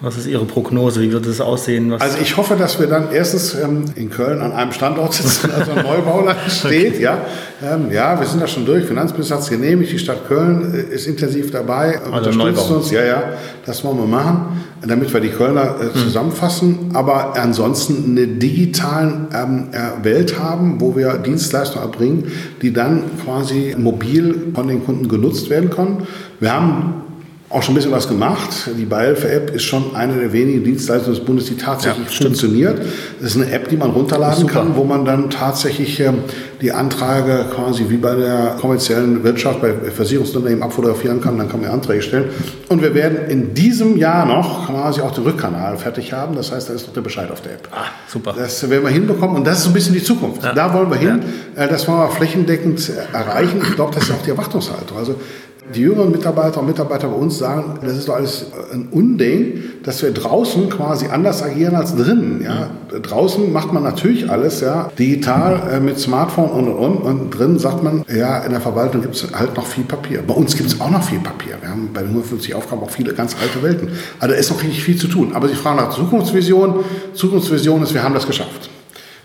was 0.02 0.16
ist 0.16 0.26
Ihre 0.26 0.46
Prognose? 0.46 1.02
Wie 1.02 1.12
wird 1.12 1.26
es 1.26 1.42
aussehen? 1.42 1.90
Was 1.90 2.00
also 2.00 2.18
ich 2.22 2.36
hoffe, 2.38 2.56
dass 2.56 2.80
wir 2.80 2.86
dann 2.86 3.12
erstens 3.12 3.54
ähm, 3.54 3.84
in 3.96 4.08
Köln 4.08 4.40
an 4.40 4.52
einem 4.52 4.72
Standort 4.72 5.12
sitzen, 5.12 5.50
also 5.58 5.72
ein 5.72 5.84
Neubauland 5.84 6.38
steht. 6.48 6.94
Okay. 6.94 7.02
Ja. 7.02 7.18
Ähm, 7.62 7.90
ja, 7.92 8.18
wir 8.18 8.26
sind 8.26 8.40
da 8.40 8.46
schon 8.46 8.64
durch. 8.64 8.86
Finanzminister 8.86 9.34
hat 9.34 9.42
es 9.42 9.50
genehmigt. 9.50 9.92
Die 9.92 9.98
Stadt 9.98 10.26
Köln 10.26 10.72
äh, 10.74 10.94
ist 10.94 11.06
intensiv 11.06 11.50
dabei, 11.50 12.00
also 12.00 12.30
unterstützt 12.30 12.70
uns. 12.70 12.90
Ja, 12.90 13.04
ja, 13.04 13.22
das 13.66 13.84
wollen 13.84 13.98
wir 13.98 14.06
machen, 14.06 14.62
damit 14.80 15.12
wir 15.12 15.20
die 15.20 15.28
Kölner 15.28 15.76
äh, 15.78 15.94
hm. 15.94 16.02
zusammenfassen. 16.02 16.78
Hm. 16.78 16.96
Aber 16.96 17.36
ansonsten 17.36 18.16
eine 18.16 18.26
digitale 18.26 19.28
ähm, 19.34 19.68
äh, 19.72 20.02
Welt 20.02 20.38
haben, 20.38 20.80
wo 20.80 20.96
wir 20.96 21.18
Dienstleistungen 21.18 21.84
erbringen, 21.84 22.32
die 22.62 22.72
dann 22.72 23.02
quasi 23.22 23.74
mobil 23.76 24.52
von 24.54 24.66
den 24.66 24.82
Kunden 24.82 25.08
genutzt 25.08 25.50
werden 25.50 25.68
können. 25.68 26.06
Wir 26.38 26.54
haben 26.54 27.10
auch 27.50 27.64
schon 27.64 27.72
ein 27.72 27.76
bisschen 27.76 27.90
was 27.90 28.06
gemacht. 28.06 28.70
Die 28.78 28.84
Beihilfe-App 28.84 29.52
ist 29.52 29.64
schon 29.64 29.96
eine 29.96 30.14
der 30.14 30.32
wenigen 30.32 30.62
Dienstleistungen 30.62 31.16
des 31.16 31.24
Bundes, 31.24 31.46
die 31.46 31.56
tatsächlich 31.56 32.08
ja, 32.08 32.24
funktioniert. 32.24 32.78
Das 33.20 33.34
ist 33.34 33.42
eine 33.42 33.50
App, 33.50 33.68
die 33.68 33.76
man 33.76 33.90
runterladen 33.90 34.46
kann, 34.46 34.76
wo 34.76 34.84
man 34.84 35.04
dann 35.04 35.30
tatsächlich 35.30 35.98
ähm, 35.98 36.18
die 36.60 36.70
Anträge 36.70 37.46
quasi 37.52 37.86
wie 37.88 37.96
bei 37.96 38.14
der 38.14 38.56
kommerziellen 38.60 39.24
Wirtschaft, 39.24 39.60
bei 39.60 39.72
Versicherungsunternehmen 39.72 40.62
abfotografieren 40.62 41.20
kann. 41.20 41.38
Dann 41.38 41.48
kann 41.48 41.60
man 41.60 41.70
Anträge 41.70 42.02
stellen. 42.02 42.30
Und 42.68 42.82
wir 42.82 42.94
werden 42.94 43.28
in 43.28 43.52
diesem 43.52 43.96
Jahr 43.96 44.26
noch 44.26 44.66
quasi 44.66 45.00
auch 45.00 45.12
den 45.12 45.24
Rückkanal 45.24 45.76
fertig 45.76 46.12
haben. 46.12 46.36
Das 46.36 46.52
heißt, 46.52 46.68
da 46.68 46.74
ist 46.74 46.86
noch 46.86 46.94
der 46.94 47.00
Bescheid 47.00 47.32
auf 47.32 47.40
der 47.40 47.54
App. 47.54 47.68
Ah, 47.72 47.86
super. 48.06 48.32
Das 48.36 48.70
werden 48.70 48.84
wir 48.84 48.90
hinbekommen. 48.90 49.34
Und 49.34 49.44
das 49.44 49.58
ist 49.58 49.64
so 49.64 49.70
ein 49.70 49.74
bisschen 49.74 49.94
die 49.94 50.04
Zukunft. 50.04 50.44
Ja. 50.44 50.52
Da 50.52 50.72
wollen 50.72 50.88
wir 50.88 50.98
hin. 50.98 51.20
Ja. 51.56 51.64
Äh, 51.64 51.68
das 51.68 51.88
wollen 51.88 51.98
wir 51.98 52.10
flächendeckend 52.10 52.92
erreichen. 53.12 53.60
Ich 53.60 53.74
glaube, 53.74 53.92
das 53.92 54.04
ist 54.04 54.12
auch 54.12 54.22
die 54.22 54.30
Erwartungshaltung. 54.30 54.96
Also 54.96 55.16
die 55.74 55.80
jüngeren 55.80 56.11
Mitarbeiter 56.11 56.61
und 56.61 56.66
Mitarbeiter 56.66 57.09
bei 57.09 57.16
uns 57.16 57.38
sagen, 57.38 57.78
das 57.83 57.96
ist 57.96 58.09
doch 58.09 58.16
alles 58.16 58.46
ein 58.72 58.88
Unding, 58.90 59.62
dass 59.83 60.02
wir 60.02 60.11
draußen 60.12 60.68
quasi 60.68 61.06
anders 61.06 61.42
agieren 61.42 61.74
als 61.74 61.94
drinnen. 61.94 62.42
Ja? 62.42 62.70
Draußen 63.00 63.52
macht 63.52 63.72
man 63.72 63.83
natürlich 63.83 64.30
alles 64.30 64.61
ja, 64.61 64.90
digital 64.98 65.70
äh, 65.72 65.80
mit 65.80 65.98
Smartphone 65.98 66.50
und 66.50 66.68
und 66.68 66.76
und. 66.76 67.20
Und 67.20 67.30
drinnen 67.30 67.59
sagt 67.59 67.83
man, 67.83 68.04
ja, 68.12 68.38
in 68.38 68.52
der 68.52 68.61
Verwaltung 68.61 69.02
gibt 69.02 69.14
es 69.14 69.26
halt 69.33 69.56
noch 69.56 69.66
viel 69.66 69.85
Papier. 69.85 70.22
Bei 70.26 70.35
uns 70.35 70.56
gibt 70.56 70.70
es 70.70 70.80
auch 70.80 70.90
noch 70.90 71.02
viel 71.02 71.20
Papier. 71.20 71.56
Wir 71.61 71.70
haben 71.70 71.90
bei 71.92 72.00
den 72.00 72.11
150 72.11 72.54
Aufgaben 72.54 72.83
auch 72.83 72.90
viele 72.90 73.14
ganz 73.14 73.37
alte 73.40 73.62
Welten. 73.62 73.90
Also 74.18 74.35
da 74.35 74.40
ist 74.40 74.50
noch 74.50 74.62
richtig 74.62 74.83
viel 74.83 74.96
zu 74.96 75.09
tun. 75.09 75.33
Aber 75.35 75.48
Sie 75.48 75.54
fragen 75.54 75.76
nach 75.76 75.90
Zukunftsvision. 75.90 76.85
Zukunftsvision 77.14 77.83
ist, 77.83 77.94
wir 77.94 78.02
haben 78.02 78.14
das 78.14 78.26
geschafft. 78.26 78.69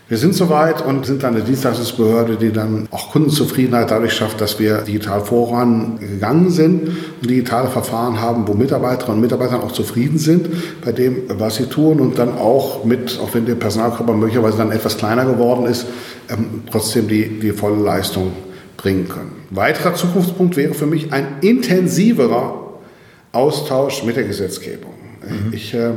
Wir 0.08 0.18
sind 0.18 0.34
soweit 0.34 0.86
und 0.86 1.04
sind 1.04 1.24
dann 1.24 1.34
eine 1.34 1.42
Dienstleistungsbehörde, 1.42 2.36
die 2.36 2.52
dann 2.52 2.86
auch 2.92 3.10
Kundenzufriedenheit 3.10 3.90
dadurch 3.90 4.12
schafft, 4.12 4.40
dass 4.40 4.60
wir 4.60 4.82
digital 4.82 5.20
vorangegangen 5.20 6.50
sind 6.50 6.90
und 7.20 7.28
digitale 7.28 7.68
Verfahren 7.68 8.20
haben, 8.20 8.46
wo 8.46 8.54
Mitarbeiterinnen 8.54 9.16
und 9.16 9.20
Mitarbeiter 9.22 9.60
auch 9.64 9.72
zufrieden 9.72 10.18
sind 10.18 10.48
bei 10.84 10.92
dem, 10.92 11.22
was 11.26 11.56
sie 11.56 11.66
tun 11.66 11.98
und 11.98 12.18
dann 12.20 12.38
auch 12.38 12.84
mit, 12.84 13.18
auch 13.20 13.34
wenn 13.34 13.46
der 13.46 13.56
Personalkörper 13.56 14.12
möglicherweise 14.12 14.58
dann 14.58 14.70
etwas 14.70 14.96
kleiner 14.96 15.24
geworden 15.24 15.66
ist, 15.66 15.86
ähm, 16.28 16.62
trotzdem 16.70 17.08
die, 17.08 17.40
die 17.40 17.50
volle 17.50 17.82
Leistung 17.82 18.30
bringen 18.76 19.08
können. 19.08 19.32
Weiterer 19.50 19.94
Zukunftspunkt 19.94 20.56
wäre 20.56 20.74
für 20.74 20.86
mich 20.86 21.12
ein 21.12 21.38
intensiverer 21.40 22.78
Austausch 23.32 24.04
mit 24.04 24.14
der 24.14 24.24
Gesetzgebung. 24.24 24.92
Mhm. 25.22 25.52
Ich 25.52 25.74
äh, 25.74 25.90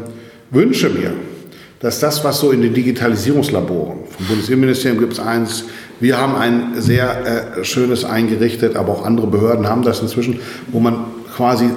wünsche 0.49 0.89
mir, 0.89 1.13
dass 1.79 1.99
das, 1.99 2.23
was 2.23 2.39
so 2.39 2.51
in 2.51 2.61
den 2.61 2.73
Digitalisierungslaboren, 2.73 3.99
vom 4.09 4.27
Bundesinnenministerium 4.27 4.99
gibt 4.99 5.13
es 5.13 5.19
eins, 5.19 5.65
wir 5.99 6.17
haben 6.17 6.35
ein 6.35 6.81
sehr 6.81 7.57
äh, 7.59 7.63
schönes 7.63 8.05
eingerichtet, 8.05 8.75
aber 8.75 8.93
auch 8.93 9.05
andere 9.05 9.27
Behörden 9.27 9.67
haben 9.67 9.83
das 9.83 10.01
inzwischen, 10.01 10.39
wo 10.71 10.79
man 10.79 11.05
quasi 11.35 11.69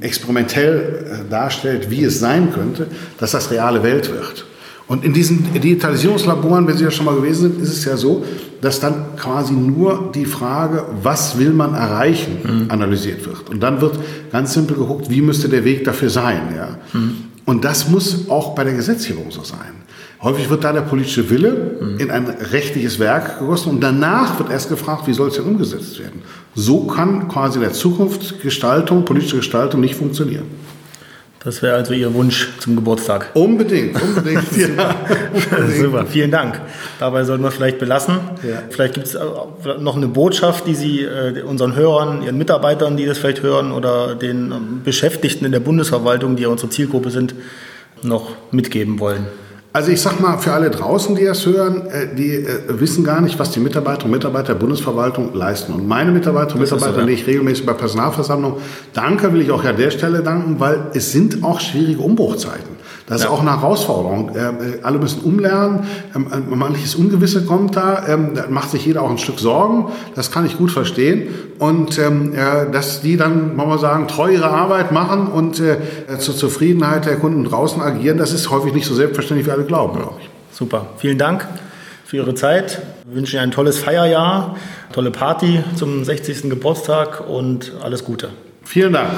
experimentell 0.00 1.24
äh, 1.26 1.30
darstellt, 1.30 1.90
wie 1.90 2.04
es 2.04 2.18
sein 2.18 2.52
könnte, 2.52 2.86
dass 3.18 3.32
das 3.32 3.50
reale 3.50 3.82
Welt 3.82 4.10
wird. 4.10 4.46
Und 4.86 5.04
in 5.04 5.12
diesen 5.12 5.52
Digitalisierungslaboren, 5.52 6.66
wenn 6.66 6.76
Sie 6.78 6.84
ja 6.84 6.90
schon 6.90 7.04
mal 7.04 7.14
gewesen 7.14 7.52
sind, 7.52 7.62
ist 7.62 7.70
es 7.70 7.84
ja 7.84 7.98
so, 7.98 8.24
dass 8.62 8.80
dann 8.80 9.16
quasi 9.16 9.52
nur 9.52 10.10
die 10.14 10.24
Frage, 10.24 10.86
was 11.02 11.38
will 11.38 11.50
man 11.50 11.74
erreichen, 11.74 12.38
mhm. 12.42 12.70
analysiert 12.70 13.26
wird. 13.26 13.50
Und 13.50 13.60
dann 13.60 13.82
wird 13.82 13.98
ganz 14.32 14.54
simpel 14.54 14.76
geguckt, 14.78 15.10
wie 15.10 15.20
müsste 15.20 15.50
der 15.50 15.64
Weg 15.64 15.84
dafür 15.84 16.08
sein. 16.08 16.40
Ja? 16.56 16.78
Mhm. 16.94 17.27
Und 17.48 17.64
das 17.64 17.88
muss 17.88 18.28
auch 18.28 18.54
bei 18.54 18.62
der 18.62 18.74
Gesetzgebung 18.74 19.30
so 19.30 19.42
sein. 19.42 19.72
Häufig 20.20 20.50
wird 20.50 20.64
da 20.64 20.72
der 20.74 20.82
politische 20.82 21.30
Wille 21.30 21.78
mhm. 21.80 21.98
in 21.98 22.10
ein 22.10 22.26
rechtliches 22.26 22.98
Werk 22.98 23.38
gegossen 23.38 23.70
und 23.70 23.80
danach 23.80 24.38
wird 24.38 24.50
erst 24.50 24.68
gefragt, 24.68 25.06
wie 25.06 25.14
soll 25.14 25.28
es 25.28 25.36
denn 25.36 25.46
umgesetzt 25.46 25.98
werden. 25.98 26.20
So 26.54 26.84
kann 26.84 27.26
quasi 27.26 27.58
der 27.58 27.72
Zukunft 27.72 28.42
Gestaltung, 28.42 29.06
politische 29.06 29.36
Gestaltung 29.36 29.80
nicht 29.80 29.94
funktionieren. 29.94 30.44
Das 31.44 31.62
wäre 31.62 31.76
also 31.76 31.92
Ihr 31.92 32.12
Wunsch 32.14 32.48
zum 32.58 32.74
Geburtstag. 32.74 33.30
Unbedingt, 33.34 34.00
unbedingt. 34.02 34.44
ja. 34.56 34.96
Super, 35.80 36.04
vielen 36.06 36.32
Dank. 36.32 36.60
Dabei 36.98 37.22
sollten 37.22 37.44
wir 37.44 37.52
vielleicht 37.52 37.78
belassen. 37.78 38.18
Ja. 38.42 38.62
Vielleicht 38.70 38.94
gibt 38.94 39.06
es 39.06 39.16
noch 39.78 39.96
eine 39.96 40.08
Botschaft, 40.08 40.66
die 40.66 40.74
Sie 40.74 41.02
äh, 41.02 41.42
unseren 41.42 41.76
Hörern, 41.76 42.22
Ihren 42.22 42.38
Mitarbeitern, 42.38 42.96
die 42.96 43.06
das 43.06 43.18
vielleicht 43.18 43.42
hören, 43.42 43.70
oder 43.70 44.16
den 44.16 44.50
ähm, 44.50 44.80
Beschäftigten 44.82 45.44
in 45.44 45.52
der 45.52 45.60
Bundesverwaltung, 45.60 46.34
die 46.34 46.42
ja 46.42 46.48
unsere 46.48 46.70
Zielgruppe 46.70 47.10
sind, 47.10 47.34
noch 48.02 48.32
mitgeben 48.50 48.98
wollen. 48.98 49.26
Also 49.70 49.92
ich 49.92 50.00
sag 50.00 50.18
mal, 50.18 50.38
für 50.38 50.52
alle 50.52 50.70
draußen, 50.70 51.14
die 51.14 51.24
das 51.24 51.44
hören, 51.44 51.86
äh, 51.88 52.14
die 52.14 52.36
äh, 52.36 52.80
wissen 52.80 53.04
gar 53.04 53.20
nicht, 53.20 53.38
was 53.38 53.50
die 53.50 53.60
Mitarbeiterinnen 53.60 54.14
und 54.14 54.18
Mitarbeiter 54.18 54.54
der 54.54 54.60
Bundesverwaltung 54.60 55.34
leisten. 55.34 55.74
Und 55.74 55.86
meine 55.86 56.10
Mitarbeiterinnen 56.10 56.66
und 56.66 56.74
Mitarbeiter, 56.74 57.06
die 57.06 57.12
ich 57.12 57.26
regelmäßig 57.26 57.66
bei 57.66 57.74
Personalversammlungen 57.74 58.60
danke, 58.94 59.32
will 59.32 59.42
ich 59.42 59.50
auch 59.50 59.62
an 59.64 59.76
der 59.76 59.90
Stelle 59.90 60.22
danken, 60.22 60.58
weil 60.58 60.86
es 60.94 61.12
sind 61.12 61.44
auch 61.44 61.60
schwierige 61.60 62.00
Umbruchzeiten. 62.00 62.77
Das 63.08 63.22
ja. 63.22 63.28
ist 63.28 63.32
auch 63.32 63.40
eine 63.40 63.58
Herausforderung. 63.58 64.32
Ähm, 64.36 64.56
äh, 64.80 64.82
alle 64.82 64.98
müssen 64.98 65.22
umlernen. 65.22 65.86
Ähm, 66.14 66.26
äh, 66.30 66.54
manches 66.54 66.94
Ungewisse 66.94 67.46
kommt 67.46 67.76
da. 67.76 68.06
Ähm, 68.06 68.34
da 68.34 68.44
macht 68.48 68.70
sich 68.70 68.84
jeder 68.84 69.02
auch 69.02 69.10
ein 69.10 69.18
Stück 69.18 69.38
Sorgen. 69.38 69.90
Das 70.14 70.30
kann 70.30 70.44
ich 70.44 70.58
gut 70.58 70.70
verstehen. 70.70 71.28
Und 71.58 71.98
ähm, 71.98 72.34
äh, 72.34 72.70
dass 72.70 73.00
die 73.00 73.16
dann, 73.16 73.56
wollen 73.56 73.70
wir 73.70 73.78
sagen, 73.78 74.08
treu 74.08 74.30
ihre 74.30 74.50
Arbeit 74.50 74.92
machen 74.92 75.26
und 75.26 75.58
äh, 75.58 75.78
zur 76.18 76.36
Zufriedenheit 76.36 77.06
der 77.06 77.16
Kunden 77.16 77.44
draußen 77.44 77.80
agieren, 77.80 78.18
das 78.18 78.32
ist 78.32 78.50
häufig 78.50 78.74
nicht 78.74 78.86
so 78.86 78.94
selbstverständlich, 78.94 79.46
wie 79.46 79.52
alle 79.52 79.64
glauben, 79.64 79.98
glaube 79.98 80.16
ich. 80.20 80.28
Super. 80.56 80.86
Vielen 80.98 81.18
Dank 81.18 81.48
für 82.04 82.16
Ihre 82.16 82.34
Zeit. 82.34 82.82
Wir 83.06 83.16
wünschen 83.16 83.36
Ihnen 83.36 83.44
ein 83.44 83.50
tolles 83.52 83.78
Feierjahr, 83.78 84.56
tolle 84.92 85.10
Party 85.10 85.62
zum 85.76 86.04
60. 86.04 86.50
Geburtstag 86.50 87.26
und 87.26 87.72
alles 87.82 88.04
Gute. 88.04 88.30
Vielen 88.64 88.92
Dank. 88.92 89.10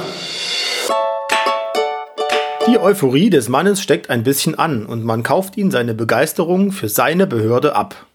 Die 2.71 2.79
Euphorie 2.79 3.31
des 3.31 3.49
Mannes 3.49 3.83
steckt 3.83 4.11
ein 4.11 4.23
bisschen 4.23 4.57
an 4.57 4.87
und 4.87 5.05
man 5.05 5.25
kauft 5.25 5.57
ihn 5.57 5.73
seine 5.73 5.93
Begeisterung 5.93 6.71
für 6.71 6.89
seine 6.89 7.27
Behörde 7.27 7.75
ab. 7.75 8.07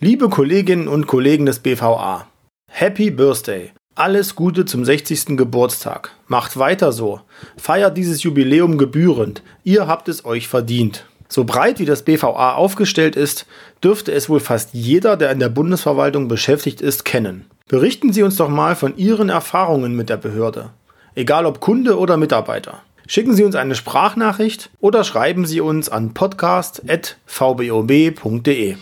Liebe 0.00 0.28
Kolleginnen 0.28 0.88
und 0.88 1.06
Kollegen 1.06 1.46
des 1.46 1.60
BVA, 1.60 2.26
Happy 2.68 3.12
Birthday! 3.12 3.70
Alles 3.94 4.34
Gute 4.34 4.64
zum 4.64 4.84
60. 4.84 5.36
Geburtstag. 5.36 6.10
Macht 6.26 6.58
weiter 6.58 6.90
so. 6.90 7.20
Feiert 7.56 7.96
dieses 7.96 8.24
Jubiläum 8.24 8.78
gebührend. 8.78 9.44
Ihr 9.62 9.86
habt 9.86 10.08
es 10.08 10.24
euch 10.24 10.48
verdient. 10.48 11.06
So 11.28 11.44
breit 11.44 11.78
wie 11.78 11.86
das 11.86 12.02
BVA 12.02 12.54
aufgestellt 12.54 13.14
ist, 13.14 13.46
dürfte 13.80 14.10
es 14.10 14.28
wohl 14.28 14.40
fast 14.40 14.70
jeder, 14.72 15.16
der 15.16 15.30
in 15.30 15.38
der 15.38 15.50
Bundesverwaltung 15.50 16.26
beschäftigt 16.26 16.80
ist, 16.80 17.04
kennen. 17.04 17.44
Berichten 17.68 18.12
Sie 18.12 18.24
uns 18.24 18.34
doch 18.34 18.48
mal 18.48 18.74
von 18.74 18.96
Ihren 18.96 19.28
Erfahrungen 19.28 19.94
mit 19.94 20.08
der 20.08 20.16
Behörde. 20.16 20.70
Egal 21.14 21.46
ob 21.46 21.60
Kunde 21.60 21.96
oder 21.96 22.16
Mitarbeiter. 22.16 22.82
Schicken 23.06 23.34
Sie 23.34 23.44
uns 23.44 23.54
eine 23.54 23.74
Sprachnachricht 23.74 24.70
oder 24.80 25.04
schreiben 25.04 25.44
Sie 25.46 25.60
uns 25.60 25.90
an 25.90 26.14
podcast.vbob.de. 26.14 28.76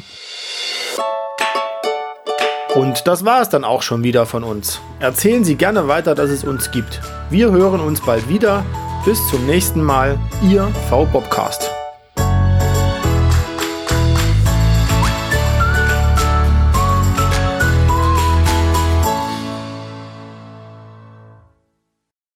Und 2.74 3.06
das 3.06 3.24
war 3.24 3.42
es 3.42 3.50
dann 3.50 3.64
auch 3.64 3.82
schon 3.82 4.02
wieder 4.02 4.24
von 4.24 4.44
uns. 4.44 4.80
Erzählen 5.00 5.44
Sie 5.44 5.56
gerne 5.56 5.88
weiter, 5.88 6.14
dass 6.14 6.30
es 6.30 6.44
uns 6.44 6.70
gibt. 6.70 7.00
Wir 7.28 7.50
hören 7.50 7.80
uns 7.80 8.00
bald 8.00 8.28
wieder. 8.28 8.64
Bis 9.04 9.18
zum 9.28 9.44
nächsten 9.46 9.82
Mal, 9.82 10.18
Ihr 10.48 10.68
V-Bobcast. 10.88 11.81